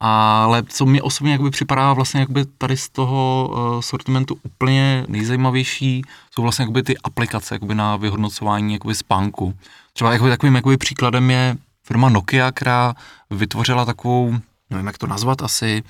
ale 0.00 0.62
co 0.62 0.86
mi 0.86 1.00
osobně 1.00 1.32
jakoby 1.32 1.50
připadá 1.50 1.92
vlastně 1.92 2.20
jakoby 2.20 2.44
tady 2.58 2.76
z 2.76 2.88
toho 2.88 3.50
uh, 3.52 3.80
sortimentu 3.80 4.36
úplně 4.42 5.04
nejzajímavější, 5.08 6.02
jsou 6.30 6.42
vlastně 6.42 6.62
jakoby 6.62 6.82
ty 6.82 6.98
aplikace 6.98 7.54
jakoby 7.54 7.74
na 7.74 7.96
vyhodnocování 7.96 8.72
jakoby 8.72 8.94
spánku. 8.94 9.54
Třeba 9.92 10.12
jakoby 10.12 10.30
takovým 10.30 10.54
jakoby 10.54 10.76
příkladem 10.76 11.30
je 11.30 11.56
firma 11.82 12.08
Nokia, 12.08 12.52
která 12.52 12.94
vytvořila 13.30 13.84
takovou, 13.84 14.34
nevím 14.70 14.86
jak 14.86 14.98
to 14.98 15.06
nazvat 15.06 15.42
asi, 15.42 15.82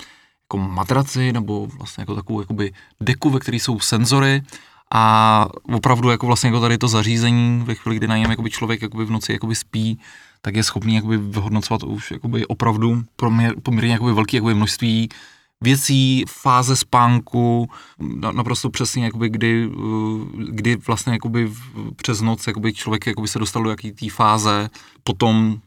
jako 0.45 0.57
matraci 0.57 1.33
nebo 1.33 1.67
vlastně 1.77 2.01
jako 2.01 2.15
takovou 2.15 2.41
jakoby 2.41 2.73
deku, 3.01 3.29
ve 3.29 3.39
které 3.39 3.57
jsou 3.57 3.79
senzory 3.79 4.41
a 4.95 5.47
opravdu 5.73 6.09
jako 6.09 6.27
vlastně 6.27 6.47
jako 6.47 6.61
tady 6.61 6.77
to 6.77 6.87
zařízení, 6.87 7.63
ve 7.65 7.75
chvíli, 7.75 7.95
kdy 7.95 8.07
na 8.07 8.17
něm 8.17 8.29
jakoby 8.31 8.49
člověk 8.49 8.81
jakoby 8.81 9.05
v 9.05 9.11
noci 9.11 9.33
jakoby 9.33 9.55
spí, 9.55 9.99
tak 10.41 10.55
je 10.55 10.63
schopný 10.63 10.95
jakoby 10.95 11.17
vyhodnocovat 11.17 11.83
už 11.83 12.11
jakoby 12.11 12.45
opravdu 12.45 13.03
poměr, 13.15 13.55
poměrně 13.63 13.93
jakoby 13.93 14.13
velké 14.13 14.37
jakoby 14.37 14.53
množství 14.53 15.09
věcí, 15.61 16.25
fáze 16.29 16.75
spánku, 16.75 17.69
naprosto 18.31 18.69
přesně, 18.69 19.05
jakoby, 19.05 19.29
kdy, 19.29 19.69
kdy 20.49 20.75
vlastně 20.75 21.13
jakoby 21.13 21.51
přes 21.95 22.21
noc 22.21 22.47
jakoby 22.47 22.73
člověk 22.73 23.07
jakoby 23.07 23.27
se 23.27 23.39
dostal 23.39 23.63
do 23.63 23.69
jaký 23.69 23.91
té 23.91 24.09
fáze, 24.09 24.69
potom 25.03 25.59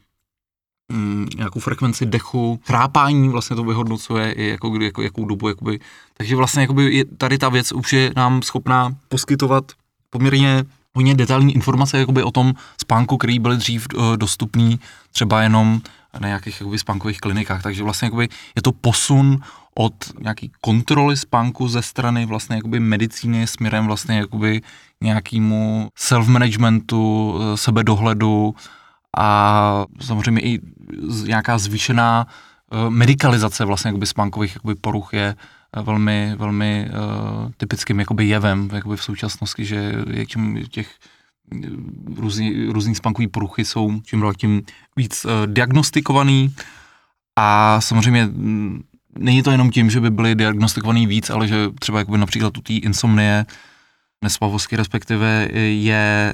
mm, 0.91 1.27
nějakou 1.37 1.59
frekvenci 1.59 2.05
dechu, 2.05 2.59
chrápání 2.65 3.29
vlastně 3.29 3.55
to 3.55 3.63
vyhodnocuje 3.63 4.31
i 4.31 4.47
jako, 4.47 4.75
jako 4.81 5.01
jakou 5.01 5.25
dobu, 5.25 5.49
jakoby. 5.49 5.79
takže 6.13 6.35
vlastně 6.35 6.61
jakoby 6.61 6.95
je, 6.95 7.05
tady 7.05 7.37
ta 7.37 7.49
věc 7.49 7.71
už 7.71 7.93
je 7.93 8.11
nám 8.15 8.41
schopná 8.41 8.95
poskytovat 9.09 9.71
poměrně 10.09 10.63
hodně 10.95 11.15
detailní 11.15 11.55
informace 11.55 11.99
jakoby 11.99 12.23
o 12.23 12.31
tom 12.31 12.53
spánku, 12.81 13.17
který 13.17 13.39
byly 13.39 13.57
dřív 13.57 13.87
uh, 13.95 14.17
dostupný 14.17 14.79
třeba 15.11 15.41
jenom 15.41 15.81
na 16.19 16.27
nějakých 16.27 16.61
jakoby, 16.61 16.79
spánkových 16.79 17.19
klinikách, 17.19 17.63
takže 17.63 17.83
vlastně 17.83 18.05
jakoby, 18.05 18.29
je 18.55 18.61
to 18.61 18.71
posun 18.71 19.39
od 19.75 19.93
nějaký 20.19 20.51
kontroly 20.61 21.17
spánku 21.17 21.67
ze 21.67 21.81
strany 21.81 22.25
vlastně 22.25 22.55
jakoby 22.55 22.79
medicíny 22.79 23.47
směrem 23.47 23.87
vlastně 23.87 24.17
jakoby 24.17 24.61
nějakému 25.01 25.89
self-managementu, 25.97 27.35
eh, 27.39 27.57
sebedohledu 27.57 28.55
a 29.17 29.85
samozřejmě 30.01 30.41
i 30.41 30.59
nějaká 31.25 31.57
zvýšená 31.57 32.27
eh, 32.27 32.89
medicalizace 32.89 33.65
vlastně 33.65 33.89
jakoby 33.89 34.05
spánkových 34.05 34.55
jakoby 34.55 34.75
poruch 34.75 35.13
je 35.13 35.35
eh, 35.77 35.81
velmi, 35.81 36.35
velmi 36.37 36.89
uh, 36.89 37.51
typickým 37.57 37.99
jakoby 37.99 38.27
jevem 38.27 38.69
jakoby 38.73 38.97
v 38.97 39.03
současnosti, 39.03 39.65
že 39.65 39.93
je 40.11 40.25
tím 40.25 40.65
těch 40.69 40.95
různý, 42.15 42.65
různý 42.65 42.95
spánkový 42.95 43.27
poruchy 43.27 43.65
jsou 43.65 44.01
čím 44.01 44.21
dál 44.21 44.33
tím 44.33 44.61
víc 44.95 45.25
uh, 45.25 45.31
diagnostikovaný. 45.45 46.55
A 47.35 47.81
samozřejmě 47.81 48.25
mm, 48.25 48.83
není 49.19 49.43
to 49.43 49.51
jenom 49.51 49.71
tím, 49.71 49.89
že 49.89 49.99
by 49.99 50.09
byly 50.09 50.35
diagnostikovaný 50.35 51.07
víc, 51.07 51.29
ale 51.29 51.47
že 51.47 51.69
třeba 51.79 51.99
jakoby 51.99 52.17
například 52.17 52.57
u 52.57 52.61
té 52.61 52.73
insomnie, 52.73 53.45
nespavosti 54.23 54.75
respektive 54.75 55.47
je, 55.53 56.33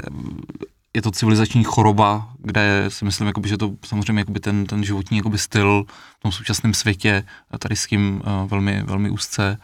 je 0.93 1.01
to 1.01 1.11
civilizační 1.11 1.63
choroba, 1.63 2.29
kde 2.37 2.85
si 2.87 3.05
myslím, 3.05 3.27
jakoby, 3.27 3.49
že 3.49 3.57
to 3.57 3.71
samozřejmě 3.85 4.19
jakoby 4.19 4.39
ten, 4.39 4.65
ten 4.65 4.83
životní 4.83 5.17
jakoby 5.17 5.37
styl 5.37 5.85
v 6.19 6.21
tom 6.21 6.31
současném 6.31 6.73
světě 6.73 7.23
tady 7.59 7.75
s 7.75 7.87
tím 7.87 8.21
uh, 8.25 8.49
velmi, 8.49 8.83
velmi 8.83 9.09
úzce, 9.09 9.57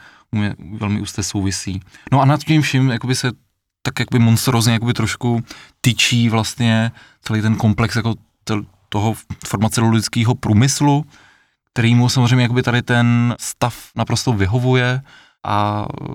velmi 0.79 1.01
úzce 1.01 1.23
souvisí. 1.23 1.81
No 2.11 2.21
a 2.21 2.25
nad 2.25 2.43
tím 2.43 2.61
vším 2.61 2.89
jakoby 2.89 3.15
se 3.15 3.31
tak 3.81 3.99
jakoby 3.99 4.19
monstrozně 4.19 4.73
jakoby 4.73 4.93
trošku 4.93 5.43
tyčí 5.81 6.29
vlastně 6.29 6.91
celý 7.21 7.41
ten 7.41 7.55
komplex 7.55 7.95
jako 7.95 8.15
toho 8.89 9.13
farmaceutického 9.47 10.35
průmyslu, 10.35 11.05
kterýmu 11.73 12.09
samozřejmě 12.09 12.43
jakoby 12.43 12.63
tady 12.63 12.81
ten 12.81 13.35
stav 13.39 13.75
naprosto 13.95 14.33
vyhovuje 14.33 15.01
a 15.43 15.85
e, 15.85 16.05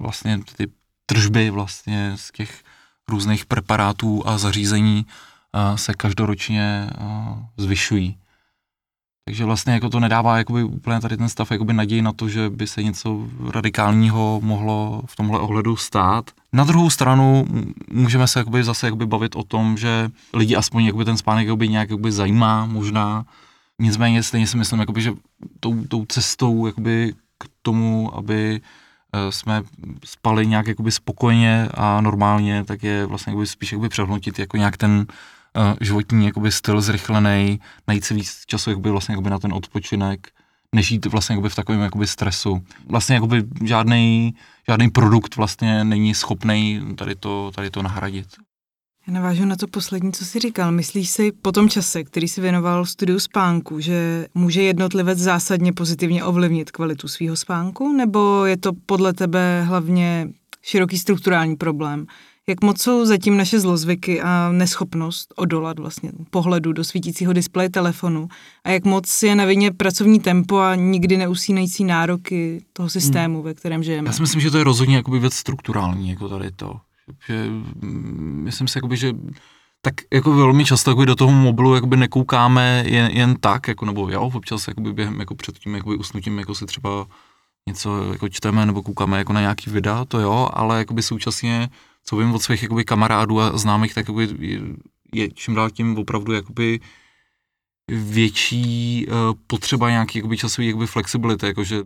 vlastně 0.00 0.40
ty 0.56 0.66
tržby 1.06 1.50
vlastně 1.50 2.12
z 2.16 2.32
těch 2.32 2.62
různých 3.10 3.46
preparátů 3.46 4.22
a 4.26 4.38
zařízení 4.38 5.06
se 5.74 5.94
každoročně 5.94 6.90
zvyšují. 7.56 8.16
Takže 9.28 9.44
vlastně 9.44 9.72
jako 9.72 9.88
to 9.88 10.00
nedává 10.00 10.38
jakoby 10.38 10.64
úplně 10.64 11.00
tady 11.00 11.16
ten 11.16 11.28
stav 11.28 11.50
jakoby 11.50 11.72
naději 11.72 12.02
na 12.02 12.12
to, 12.12 12.28
že 12.28 12.50
by 12.50 12.66
se 12.66 12.82
něco 12.82 13.28
radikálního 13.50 14.40
mohlo 14.42 15.02
v 15.06 15.16
tomhle 15.16 15.38
ohledu 15.38 15.76
stát. 15.76 16.30
Na 16.52 16.64
druhou 16.64 16.90
stranu 16.90 17.46
můžeme 17.92 18.28
se 18.28 18.38
jakoby 18.38 18.64
zase 18.64 18.86
jakoby 18.86 19.06
bavit 19.06 19.36
o 19.36 19.42
tom, 19.42 19.76
že 19.76 20.10
lidi 20.34 20.56
aspoň 20.56 20.84
jakoby 20.84 21.04
ten 21.04 21.16
spánek 21.16 21.46
jakoby 21.46 21.68
nějak 21.68 21.90
jakoby 21.90 22.12
zajímá 22.12 22.66
možná, 22.66 23.24
Nicméně 23.78 24.22
stejně 24.22 24.46
si 24.46 24.56
myslím, 24.56 24.80
jakoby, 24.80 25.02
že 25.02 25.12
tou, 25.60 25.84
tou 25.84 26.04
cestou 26.04 26.66
jakoby 26.66 27.14
k 27.38 27.48
tomu, 27.62 28.16
aby 28.16 28.60
jsme 29.30 29.62
spali 30.04 30.46
nějak 30.46 30.66
jakoby 30.66 30.92
spokojeně 30.92 31.68
a 31.74 32.00
normálně, 32.00 32.64
tak 32.64 32.82
je 32.82 33.06
vlastně 33.06 33.30
jakoby 33.30 33.46
spíš 33.46 33.72
jakoby 33.72 33.88
přehnutit 33.88 34.38
jako 34.38 34.56
nějak 34.56 34.76
ten 34.76 35.06
uh, 35.56 35.74
životní 35.80 36.26
jakoby 36.26 36.52
styl 36.52 36.80
zrychlený, 36.80 37.60
najít 37.88 38.04
si 38.04 38.14
víc 38.14 38.42
času 38.46 38.70
jakoby 38.70 38.90
vlastně 38.90 39.12
jakoby 39.12 39.30
na 39.30 39.38
ten 39.38 39.52
odpočinek, 39.52 40.28
než 40.74 40.90
jít 40.90 41.06
vlastně 41.06 41.32
jakoby 41.32 41.48
v 41.48 41.54
takovém 41.54 41.80
jakoby 41.80 42.06
stresu. 42.06 42.64
Vlastně 42.86 43.14
jakoby 43.14 43.44
žádný, 43.64 44.34
žádný 44.68 44.90
produkt 44.90 45.36
vlastně 45.36 45.84
není 45.84 46.14
schopný 46.14 46.80
tady 46.96 47.14
to, 47.14 47.50
tady 47.54 47.70
to 47.70 47.82
nahradit. 47.82 48.26
Já 49.06 49.12
navážu 49.14 49.44
na 49.44 49.56
to 49.56 49.66
poslední, 49.66 50.12
co 50.12 50.24
jsi 50.24 50.38
říkal. 50.38 50.72
Myslíš 50.72 51.10
si 51.10 51.32
po 51.32 51.52
tom 51.52 51.68
čase, 51.68 52.04
který 52.04 52.28
si 52.28 52.40
věnoval 52.40 52.86
studiu 52.86 53.18
spánku, 53.18 53.80
že 53.80 54.26
může 54.34 54.62
jednotlivec 54.62 55.18
zásadně 55.18 55.72
pozitivně 55.72 56.24
ovlivnit 56.24 56.70
kvalitu 56.70 57.08
svého 57.08 57.36
spánku, 57.36 57.92
nebo 57.92 58.44
je 58.44 58.56
to 58.56 58.72
podle 58.86 59.12
tebe 59.12 59.62
hlavně 59.62 60.28
široký 60.62 60.98
strukturální 60.98 61.56
problém? 61.56 62.06
Jak 62.46 62.64
moc 62.64 62.82
jsou 62.82 63.04
zatím 63.04 63.36
naše 63.36 63.60
zlozvyky 63.60 64.20
a 64.20 64.52
neschopnost 64.52 65.34
odolat 65.36 65.78
vlastně 65.78 66.12
pohledu 66.30 66.72
do 66.72 66.84
svítícího 66.84 67.32
displeje 67.32 67.70
telefonu 67.70 68.28
a 68.64 68.70
jak 68.70 68.84
moc 68.84 69.22
je 69.22 69.34
na 69.34 69.44
vině 69.44 69.72
pracovní 69.72 70.20
tempo 70.20 70.58
a 70.58 70.74
nikdy 70.74 71.16
neusínající 71.16 71.84
nároky 71.84 72.64
toho 72.72 72.88
systému, 72.88 73.34
hmm. 73.34 73.44
ve 73.44 73.54
kterém 73.54 73.82
žijeme? 73.82 74.08
Já 74.08 74.12
si 74.12 74.22
myslím, 74.22 74.40
že 74.40 74.50
to 74.50 74.58
je 74.58 74.64
rozhodně 74.64 74.96
jakoby 74.96 75.18
věc 75.18 75.34
strukturální, 75.34 76.10
jako 76.10 76.28
tady 76.28 76.50
to 76.50 76.76
že 77.26 77.46
mm, 77.48 78.40
myslím 78.44 78.68
si, 78.68 78.78
jakoby, 78.78 78.96
že 78.96 79.12
tak 79.80 79.94
jako 80.12 80.32
velmi 80.32 80.64
často 80.64 80.90
jakoby 80.90 81.06
do 81.06 81.16
toho 81.16 81.32
mobilu 81.32 81.74
jakoby 81.74 81.96
nekoukáme 81.96 82.84
jen, 82.86 83.10
jen 83.10 83.36
tak, 83.36 83.68
jako, 83.68 83.84
nebo 83.86 84.10
jo, 84.10 84.30
občas 84.34 84.68
jakoby 84.68 84.92
během 84.92 85.20
jako 85.20 85.34
před 85.34 85.58
tím 85.58 85.74
jakoby 85.74 85.96
usnutím 85.96 86.38
jako 86.38 86.54
si 86.54 86.66
třeba 86.66 87.06
něco 87.68 88.12
jako 88.12 88.28
čteme 88.28 88.66
nebo 88.66 88.82
koukáme 88.82 89.18
jako 89.18 89.32
na 89.32 89.40
nějaký 89.40 89.70
videa, 89.70 90.04
to 90.04 90.20
jo, 90.20 90.48
ale 90.52 90.78
jakoby 90.78 91.02
současně, 91.02 91.68
co 92.04 92.16
vím 92.16 92.34
od 92.34 92.42
svých 92.42 92.62
jakoby 92.62 92.84
kamarádů 92.84 93.40
a 93.40 93.58
známých, 93.58 93.94
tak 93.94 94.08
jakoby 94.08 94.28
je, 94.38 94.60
je 95.14 95.30
čím 95.30 95.54
dál 95.54 95.70
tím 95.70 95.98
opravdu 95.98 96.32
jakoby 96.32 96.80
větší 97.90 99.06
uh, 99.06 99.14
potřeba 99.46 99.90
nějaký 99.90 100.18
jakoby 100.18 100.36
časový 100.36 100.66
jakoby 100.66 100.86
flexibility, 100.86 101.46
jakože 101.46 101.82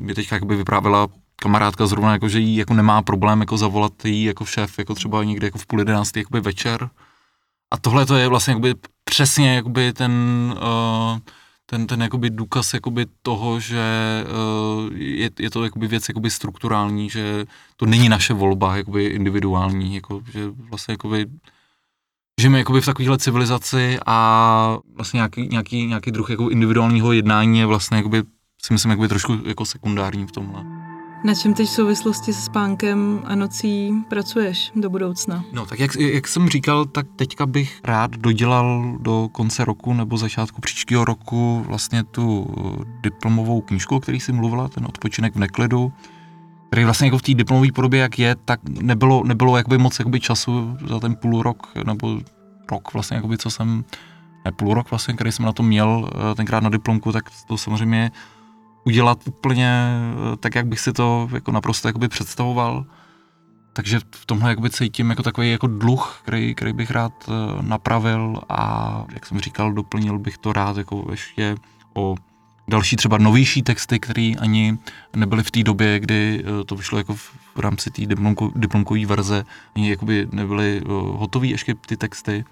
mi 0.00 0.14
teďka 0.14 0.36
jakoby 0.36 0.56
vyprávěla 0.56 1.08
kamarádka 1.36 1.86
zrovna, 1.86 2.12
jako, 2.12 2.28
že 2.28 2.38
jí 2.38 2.56
jako 2.56 2.74
nemá 2.74 3.02
problém 3.02 3.40
jako 3.40 3.56
zavolat 3.58 4.04
jí 4.04 4.24
jako 4.24 4.44
šéf, 4.44 4.78
jako 4.78 4.94
třeba 4.94 5.24
někde 5.24 5.46
jako 5.46 5.58
v 5.58 5.66
půl 5.66 5.78
jedenáctý 5.78 6.20
jakoby 6.20 6.40
večer. 6.40 6.90
A 7.72 7.78
tohle 7.78 8.06
to 8.06 8.16
je 8.16 8.28
vlastně 8.28 8.50
jakoby 8.50 8.74
přesně 9.04 9.54
jakoby 9.54 9.92
ten, 9.92 10.12
uh, 10.56 11.18
ten, 11.66 11.86
ten 11.86 12.02
jakoby 12.02 12.30
důkaz 12.30 12.74
jakoby 12.74 13.06
toho, 13.22 13.60
že 13.60 13.84
uh, 14.24 14.96
je, 14.96 15.30
je, 15.38 15.50
to 15.50 15.64
jakoby 15.64 15.86
věc 15.86 16.08
jakoby 16.08 16.30
strukturální, 16.30 17.10
že 17.10 17.44
to 17.76 17.86
není 17.86 18.08
naše 18.08 18.34
volba 18.34 18.76
jakoby 18.76 19.04
individuální, 19.04 19.94
jako, 19.94 20.22
že 20.32 20.48
vlastně 20.70 20.92
jakoby 20.92 21.26
žijeme 22.40 22.58
jakoby 22.58 22.80
v 22.80 22.86
takovéhle 22.86 23.18
civilizaci 23.18 23.98
a 24.06 24.78
vlastně 24.94 25.18
nějaký, 25.18 25.48
nějaký, 25.48 25.86
nějaký 25.86 26.10
druh 26.10 26.30
jako 26.30 26.48
individuálního 26.48 27.12
jednání 27.12 27.58
je 27.58 27.66
vlastně 27.66 27.96
jakoby, 27.96 28.22
si 28.62 28.72
myslím 28.72 28.90
jakoby 28.90 29.08
trošku 29.08 29.38
jako 29.44 29.64
sekundární 29.64 30.26
v 30.26 30.32
tomhle. 30.32 30.81
Na 31.24 31.34
čem 31.34 31.54
teď 31.54 31.68
v 31.68 31.70
souvislosti 31.70 32.32
se 32.32 32.42
spánkem 32.42 33.22
a 33.24 33.34
nocí 33.34 33.94
pracuješ 34.08 34.72
do 34.76 34.90
budoucna? 34.90 35.44
No 35.52 35.66
tak 35.66 35.80
jak, 35.80 35.96
jak 35.96 36.28
jsem 36.28 36.48
říkal, 36.48 36.84
tak 36.84 37.06
teďka 37.16 37.46
bych 37.46 37.80
rád 37.84 38.10
dodělal 38.10 38.96
do 39.00 39.28
konce 39.32 39.64
roku 39.64 39.94
nebo 39.94 40.16
začátku 40.16 40.60
příštího 40.60 41.04
roku 41.04 41.64
vlastně 41.66 42.04
tu 42.04 42.54
eh, 42.58 42.84
diplomovou 43.00 43.60
knížku, 43.60 43.96
o 43.96 44.00
který 44.00 44.20
jsi 44.20 44.32
mluvila, 44.32 44.68
ten 44.68 44.84
odpočinek 44.84 45.34
v 45.34 45.38
neklidu, 45.38 45.92
který 46.68 46.84
vlastně 46.84 47.06
jako 47.06 47.18
v 47.18 47.22
té 47.22 47.34
diplomové 47.34 47.72
podobě, 47.72 48.00
jak 48.00 48.18
je, 48.18 48.36
tak 48.44 48.60
nebylo, 48.68 49.24
nebylo 49.24 49.56
jakoby 49.56 49.78
moc 49.78 49.98
jakoby 49.98 50.20
času 50.20 50.76
za 50.88 51.00
ten 51.00 51.16
půl 51.16 51.42
rok, 51.42 51.68
nebo 51.86 52.20
rok 52.70 52.92
vlastně, 52.94 53.14
jakoby, 53.14 53.38
co 53.38 53.50
jsem, 53.50 53.84
ne 54.44 54.52
půl 54.52 54.74
rok 54.74 54.90
vlastně, 54.90 55.14
který 55.14 55.32
jsem 55.32 55.44
na 55.44 55.52
to 55.52 55.62
měl 55.62 56.10
eh, 56.12 56.34
tenkrát 56.34 56.62
na 56.62 56.70
diplomku, 56.70 57.12
tak 57.12 57.24
to 57.46 57.58
samozřejmě 57.58 58.10
udělat 58.84 59.18
úplně 59.26 59.70
eh, 59.72 60.36
tak, 60.36 60.54
jak 60.54 60.66
bych 60.66 60.80
si 60.80 60.92
to 60.92 61.28
jako 61.32 61.52
naprosto 61.52 61.88
jakoby 61.88 62.08
představoval. 62.08 62.86
Takže 63.72 64.00
v 64.14 64.26
tomhle 64.26 64.50
jakoby 64.50 64.70
cítím 64.70 65.10
jako 65.10 65.22
takový 65.22 65.50
jako 65.50 65.66
dluh, 65.66 66.20
který, 66.24 66.54
který 66.54 66.72
bych 66.72 66.90
rád 66.90 67.12
eh, 67.28 67.32
napravil 67.62 68.40
a 68.48 69.04
jak 69.12 69.26
jsem 69.26 69.40
říkal, 69.40 69.72
doplnil 69.72 70.18
bych 70.18 70.38
to 70.38 70.52
rád 70.52 70.76
jako 70.76 71.06
ještě 71.10 71.56
o 71.94 72.14
další 72.68 72.96
třeba 72.96 73.18
novější 73.18 73.62
texty, 73.62 74.00
které 74.00 74.32
ani 74.38 74.78
nebyly 75.16 75.42
v 75.42 75.50
té 75.50 75.62
době, 75.62 76.00
kdy 76.00 76.44
eh, 76.44 76.64
to 76.64 76.76
vyšlo 76.76 76.98
jako 76.98 77.14
v 77.14 77.58
rámci 77.58 77.90
té 77.90 78.06
diplomko, 78.06 78.50
diplomkové 78.56 79.06
verze, 79.06 79.44
ani 79.76 79.90
jakoby 79.90 80.28
nebyly 80.32 80.82
hotové 80.88 81.46
ještě 81.46 81.74
ty 81.74 81.96
texty. 81.96 82.44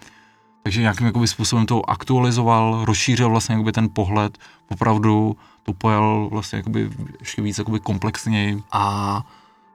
Takže 0.62 0.80
nějakým 0.80 1.06
jakoby 1.06 1.28
způsobem 1.28 1.66
to 1.66 1.90
aktualizoval, 1.90 2.84
rozšířil 2.84 3.30
vlastně 3.30 3.52
jakoby 3.52 3.72
ten 3.72 3.88
pohled, 3.92 4.38
opravdu 4.68 5.36
to 5.62 5.72
pojal 5.72 6.28
vlastně 6.32 6.56
jakoby 6.56 6.90
ještě 7.20 7.42
víc 7.42 7.58
jakoby 7.58 7.80
komplexněji 7.80 8.62
a 8.72 9.22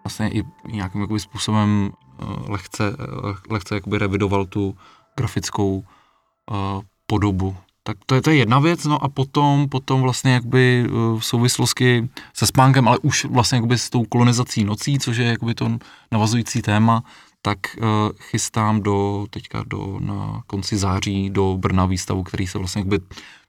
vlastně 0.03 0.29
i 0.29 0.43
nějakým 0.67 1.01
jakoby 1.01 1.19
způsobem 1.19 1.91
uh, 2.21 2.49
lehce, 2.49 2.89
uh, 2.89 3.35
lehce 3.49 3.75
jakoby 3.75 3.97
revidoval 3.97 4.45
tu 4.45 4.77
grafickou 5.17 5.77
uh, 5.77 6.81
podobu. 7.07 7.55
Tak 7.83 7.97
to 8.05 8.15
je, 8.15 8.21
to 8.21 8.29
je 8.29 8.35
jedna 8.35 8.59
věc, 8.59 8.85
no 8.85 9.03
a 9.03 9.09
potom, 9.09 9.69
potom 9.69 10.01
vlastně 10.01 10.33
jakby 10.33 10.87
v 11.19 11.21
souvislosti 11.21 12.09
se 12.33 12.47
spánkem, 12.47 12.87
ale 12.87 12.97
už 12.99 13.25
vlastně 13.25 13.55
jakby 13.55 13.77
s 13.77 13.89
tou 13.89 14.03
kolonizací 14.05 14.63
nocí, 14.63 14.99
což 14.99 15.17
je 15.17 15.25
jakoby 15.25 15.55
to 15.55 15.77
navazující 16.11 16.61
téma, 16.61 17.03
tak 17.45 17.59
uh, 17.77 17.85
chystám 18.19 18.81
do, 18.81 19.27
teďka 19.29 19.63
do, 19.67 19.99
na 19.99 20.41
konci 20.47 20.77
září 20.77 21.29
do 21.29 21.57
Brna 21.57 21.85
výstavu, 21.85 22.23
který 22.23 22.47
se 22.47 22.57
vlastně 22.57 22.79
jakby 22.79 22.99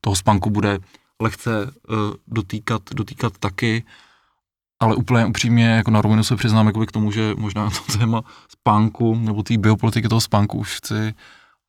toho 0.01 0.17
spánku 0.17 0.51
bude 0.51 0.79
lehce 1.23 1.65
uh, 1.65 1.97
dotýkat, 2.29 2.83
dotýkat 2.95 3.39
taky, 3.39 3.85
ale 4.81 4.97
úplně 4.97 5.27
upřímně 5.27 5.67
jako 5.67 5.91
na 5.91 6.03
rovinu 6.03 6.25
se 6.25 6.37
přiznám 6.37 6.67
jakoby 6.67 6.87
k 6.87 6.93
tomu, 6.93 7.11
že 7.11 7.35
možná 7.39 7.71
to 7.71 7.99
téma 7.99 8.23
spánku 8.49 9.15
nebo 9.15 9.43
té 9.43 9.59
biopolitiky 9.59 10.09
toho 10.09 10.21
spánku 10.21 10.59
už 10.59 10.77
chci 10.77 11.15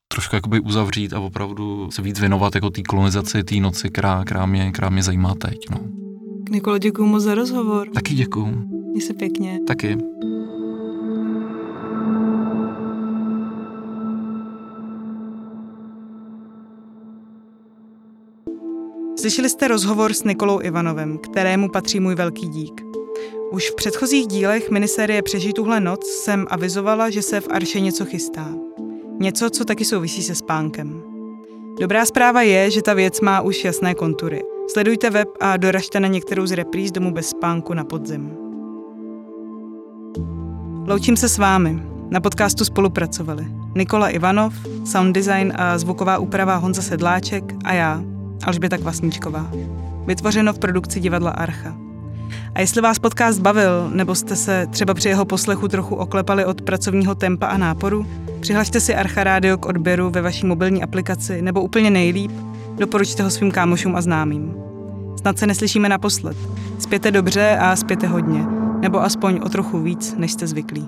trošku 0.07 0.35
jakoby 0.35 0.59
uzavřít 0.59 1.13
a 1.13 1.19
opravdu 1.19 1.91
se 1.91 2.01
víc 2.01 2.19
věnovat 2.19 2.55
jako 2.55 2.69
té 2.69 2.81
kolonizaci, 2.81 3.43
té 3.43 3.55
noci, 3.55 3.89
která, 3.89 4.23
která, 4.23 4.45
mě, 4.45 4.71
která 4.71 4.89
mě 4.89 5.03
zajímá 5.03 5.35
teď. 5.35 5.69
No. 5.69 5.77
Nikolo, 6.49 6.77
děkuji 6.77 7.05
moc 7.05 7.23
za 7.23 7.35
rozhovor. 7.35 7.89
Taky 7.93 8.13
děkuji. 8.13 8.45
Měj 8.91 9.01
se 9.01 9.13
pěkně. 9.13 9.59
Taky. 9.67 9.97
Slyšeli 19.19 19.49
jste 19.49 19.67
rozhovor 19.67 20.13
s 20.13 20.23
Nikolou 20.23 20.61
Ivanovem, 20.61 21.17
kterému 21.17 21.69
patří 21.69 21.99
můj 21.99 22.15
velký 22.15 22.47
dík. 22.47 22.81
Už 23.51 23.69
v 23.69 23.75
předchozích 23.75 24.27
dílech 24.27 24.71
minisérie 24.71 25.21
Přežij 25.21 25.53
tuhle 25.53 25.79
noc 25.79 26.05
jsem 26.05 26.47
avizovala, 26.49 27.09
že 27.09 27.21
se 27.21 27.41
v 27.41 27.47
Arše 27.51 27.79
něco 27.79 28.05
chystá. 28.05 28.47
Něco, 29.19 29.49
co 29.49 29.65
taky 29.65 29.85
souvisí 29.85 30.23
se 30.23 30.35
spánkem. 30.35 31.03
Dobrá 31.79 32.05
zpráva 32.05 32.41
je, 32.41 32.71
že 32.71 32.81
ta 32.81 32.93
věc 32.93 33.21
má 33.21 33.41
už 33.41 33.65
jasné 33.65 33.95
kontury. 33.95 34.41
Sledujte 34.73 35.09
web 35.09 35.29
a 35.39 35.57
doražte 35.57 35.99
na 35.99 36.07
některou 36.07 36.45
z 36.45 36.51
repríz 36.51 36.91
Domu 36.91 37.11
bez 37.11 37.29
spánku 37.29 37.73
na 37.73 37.83
podzim. 37.83 38.37
Loučím 40.87 41.17
se 41.17 41.29
s 41.29 41.37
vámi. 41.37 41.83
Na 42.09 42.19
podcastu 42.19 42.65
spolupracovali 42.65 43.45
Nikola 43.75 44.09
Ivanov, 44.09 44.53
sound 44.85 45.15
design 45.15 45.53
a 45.55 45.77
zvuková 45.77 46.17
úprava 46.17 46.55
Honza 46.55 46.81
Sedláček 46.81 47.43
a 47.63 47.73
já, 47.73 48.03
Alžběta 48.43 48.77
Kvasníčková. 48.77 49.51
Vytvořeno 50.05 50.53
v 50.53 50.59
produkci 50.59 50.99
divadla 50.99 51.31
Archa. 51.31 51.77
A 52.55 52.61
jestli 52.61 52.81
vás 52.81 52.99
podcast 52.99 53.39
bavil, 53.39 53.89
nebo 53.93 54.15
jste 54.15 54.35
se 54.35 54.67
třeba 54.69 54.93
při 54.93 55.09
jeho 55.09 55.25
poslechu 55.25 55.67
trochu 55.67 55.95
oklepali 55.95 56.45
od 56.45 56.61
pracovního 56.61 57.15
tempa 57.15 57.47
a 57.47 57.57
náporu, 57.57 58.05
přihlašte 58.39 58.79
si 58.79 58.95
Archa 58.95 59.23
Radio 59.23 59.57
k 59.57 59.65
odběru 59.65 60.09
ve 60.09 60.21
vaší 60.21 60.45
mobilní 60.45 60.83
aplikaci, 60.83 61.41
nebo 61.41 61.61
úplně 61.61 61.89
nejlíp, 61.89 62.31
doporučte 62.77 63.23
ho 63.23 63.29
svým 63.29 63.51
kámošům 63.51 63.95
a 63.95 64.01
známým. 64.01 64.53
Snad 65.19 65.39
se 65.39 65.47
neslyšíme 65.47 65.89
naposled. 65.89 66.37
Spěte 66.79 67.11
dobře 67.11 67.57
a 67.61 67.75
spěte 67.75 68.07
hodně, 68.07 68.45
nebo 68.79 69.03
aspoň 69.03 69.39
o 69.43 69.49
trochu 69.49 69.79
víc, 69.81 70.15
než 70.17 70.31
jste 70.31 70.47
zvyklí. 70.47 70.87